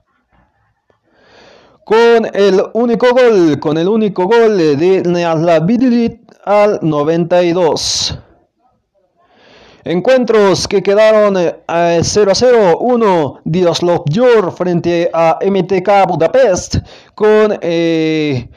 con 1.85 2.25
el 2.33 2.63
único 2.73 3.11
gol, 3.11 3.59
con 3.59 3.77
el 3.77 3.87
único 3.87 4.25
gol 4.25 4.57
de 4.57 5.03
Neaslavidilit 5.05 6.21
al 6.43 6.79
92. 6.81 8.17
Encuentros 9.83 10.67
que 10.67 10.81
quedaron 10.81 11.35
0 11.37 12.31
a 12.31 12.35
0. 12.35 12.77
1 12.79 13.41
Dioslov 13.45 14.05
Jor 14.11 14.51
frente 14.53 15.11
a 15.13 15.37
MTK 15.39 16.07
Budapest 16.07 16.77
con 17.13 17.59
eh, 17.61 18.49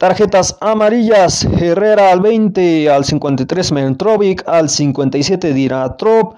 tarjetas 0.00 0.56
amarillas. 0.62 1.44
Herrera 1.44 2.10
al 2.10 2.20
20, 2.22 2.88
al 2.88 3.04
53 3.04 3.72
Mentrovic, 3.72 4.42
al 4.48 4.70
57 4.70 5.52
Diratrop. 5.52 6.36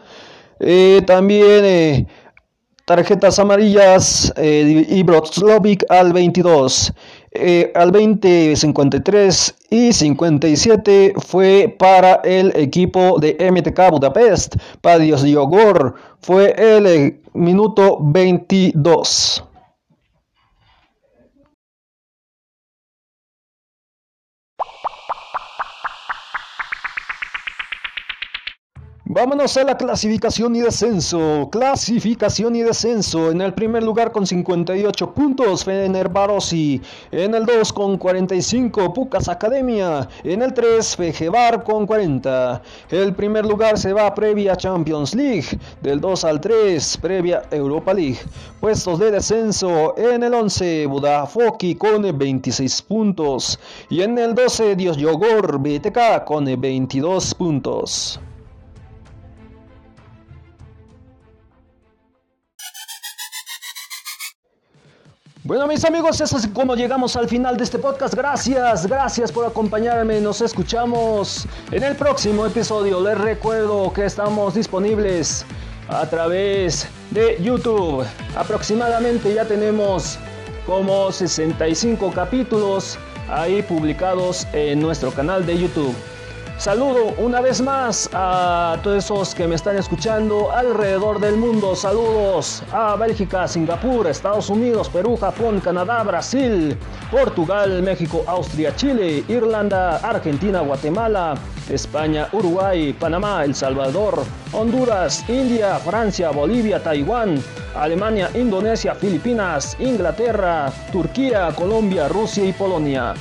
Eh, 0.59 1.01
también 1.07 1.65
eh, 1.65 2.07
tarjetas 2.85 3.39
amarillas 3.39 4.33
eh, 4.37 4.85
Ibrotslovic 4.89 5.85
al 5.89 6.13
22. 6.13 6.93
Eh, 7.31 7.71
al 7.77 7.93
20, 7.93 8.57
53 8.57 9.55
y 9.71 9.93
57 9.93 11.15
fue 11.25 11.75
para 11.79 12.15
el 12.25 12.53
equipo 12.57 13.21
de 13.21 13.37
MTK 13.39 13.91
Budapest. 13.93 14.57
Padios 14.81 15.23
Yogor 15.23 15.95
fue 16.21 16.53
el 16.59 16.87
eh, 16.89 17.21
minuto 17.33 17.99
22. 18.01 19.52
Vámonos 29.15 29.59
a 29.59 29.65
la 29.65 29.77
clasificación 29.77 30.57
y 30.57 30.61
descenso. 30.61 31.47
Clasificación 31.53 32.57
y 32.57 32.63
descenso. 32.63 33.31
En 33.31 33.43
el 33.43 33.53
primer 33.53 33.83
lugar 33.83 34.11
con 34.11 34.27
58 34.27 35.13
puntos, 35.13 35.65
Fenerbahce. 35.67 36.81
En 37.11 37.35
el 37.35 37.45
2 37.45 37.75
con 37.75 37.99
45, 37.99 38.95
Pucas 38.95 39.29
Academia. 39.29 40.09
En 40.25 40.41
el 40.41 40.55
3, 40.55 40.97
Fejebar 40.97 41.63
con 41.63 41.87
40. 41.87 42.63
El 42.89 43.15
primer 43.15 43.45
lugar 43.45 43.77
se 43.77 43.93
va 43.93 44.15
previa 44.15 44.57
Champions 44.57 45.15
League. 45.15 45.59
Del 45.83 46.01
2 46.01 46.25
al 46.25 46.41
3, 46.41 46.97
previa 46.97 47.43
Europa 47.51 47.93
League. 47.93 48.21
Puestos 48.61 48.99
de 48.99 49.11
descenso. 49.11 49.95
En 49.99 50.23
el 50.23 50.33
11, 50.33 50.87
Budafoki 50.87 51.75
con 51.75 52.01
26 52.17 52.81
puntos. 52.81 53.61
Y 53.91 54.01
en 54.01 54.17
el 54.17 54.35
12, 54.35 54.75
Dios 54.75 54.97
Yogor 54.97 55.59
BTK 55.59 56.25
con 56.25 56.47
22 56.47 57.35
puntos. 57.35 58.19
Bueno 65.45 65.67
mis 65.67 65.85
amigos, 65.85 66.21
eso 66.21 66.37
es 66.37 66.47
como 66.47 66.77
llegamos 66.77 67.17
al 67.17 67.27
final 67.29 67.57
de 67.57 67.65
este 67.65 67.77
podcast. 67.77 68.15
Gracias, 68.15 68.87
gracias 68.87 69.33
por 69.33 69.45
acompañarme. 69.45 70.21
Nos 70.21 70.41
escuchamos 70.41 71.49
en 71.73 71.83
el 71.83 71.97
próximo 71.97 72.47
episodio. 72.47 73.01
Les 73.01 73.19
recuerdo 73.19 73.93
que 73.93 74.05
estamos 74.05 74.55
disponibles 74.55 75.45
a 75.89 76.07
través 76.07 76.87
de 77.11 77.43
YouTube. 77.43 78.07
Aproximadamente 78.37 79.35
ya 79.35 79.45
tenemos 79.45 80.17
como 80.65 81.11
65 81.11 82.13
capítulos 82.13 82.97
ahí 83.29 83.63
publicados 83.63 84.47
en 84.53 84.81
nuestro 84.81 85.11
canal 85.11 85.45
de 85.45 85.59
YouTube. 85.59 85.93
Saludo 86.63 87.13
una 87.19 87.41
vez 87.41 87.61
más 87.61 88.09
a 88.13 88.79
todos 88.85 89.05
esos 89.05 89.35
que 89.35 89.49
me 89.49 89.57
están 89.57 89.77
escuchando 89.77 90.53
alrededor 90.53 91.19
del 91.19 91.37
mundo. 91.37 91.75
Saludos 91.75 92.63
a 92.71 92.95
Bélgica, 92.95 93.49
Singapur, 93.49 94.07
Estados 94.07 94.49
Unidos, 94.49 94.89
Perú, 94.89 95.17
Japón, 95.17 95.59
Canadá, 95.59 96.05
Brasil, 96.05 96.79
Portugal, 97.11 97.83
México, 97.83 98.23
Austria, 98.29 98.77
Chile, 98.77 99.25
Irlanda, 99.27 99.97
Argentina, 99.97 100.61
Guatemala, 100.61 101.35
España, 101.69 102.29
Uruguay, 102.31 102.93
Panamá, 102.93 103.45
El 103.45 103.57
Salvador, 103.57 104.23
Honduras, 104.53 105.29
India, 105.29 105.81
Francia, 105.81 106.31
Bolivia, 106.31 106.81
Taiwán, 106.81 107.43
Alemania, 107.75 108.31
Indonesia, 108.35 108.95
Filipinas, 108.95 109.77
Inglaterra, 109.81 110.73
Turquía, 110.93 111.49
Colombia, 111.57 112.07
Rusia 112.07 112.45
y 112.45 112.53
Polonia. 112.53 113.15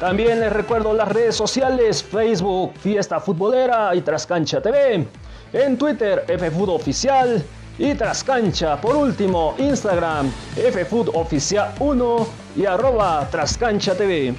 También 0.00 0.40
les 0.40 0.52
recuerdo 0.52 0.92
las 0.92 1.08
redes 1.08 1.34
sociales, 1.34 2.04
Facebook, 2.04 2.72
Fiesta 2.80 3.18
Futbolera 3.18 3.94
y 3.96 4.00
Trascancha 4.00 4.60
TV. 4.60 5.06
En 5.52 5.76
Twitter, 5.76 6.24
FFood 6.26 6.68
Oficial 6.68 7.42
y 7.78 7.94
Trascancha. 7.94 8.80
Por 8.80 8.94
último, 8.94 9.56
Instagram, 9.58 10.30
FFood 10.54 11.10
Oficial 11.14 11.74
1 11.80 12.26
y 12.56 12.66
arroba 12.66 13.26
Trascancha 13.28 13.96
TV. 13.96 14.34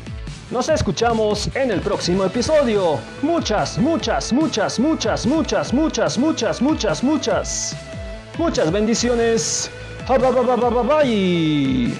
Nos 0.49 0.69
escuchamos 0.69 1.49
en 1.55 1.71
el 1.71 1.81
próximo 1.81 2.23
episodio. 2.23 2.97
Muchas, 3.21 3.77
muchas, 3.77 4.31
muchas, 4.31 4.79
muchas, 4.79 5.25
muchas, 5.25 5.73
muchas, 5.73 6.17
muchas, 6.17 6.61
muchas, 6.61 7.03
muchas. 7.03 7.75
Muchas 8.37 8.71
bendiciones. 8.71 9.69
Bye. 10.07 11.99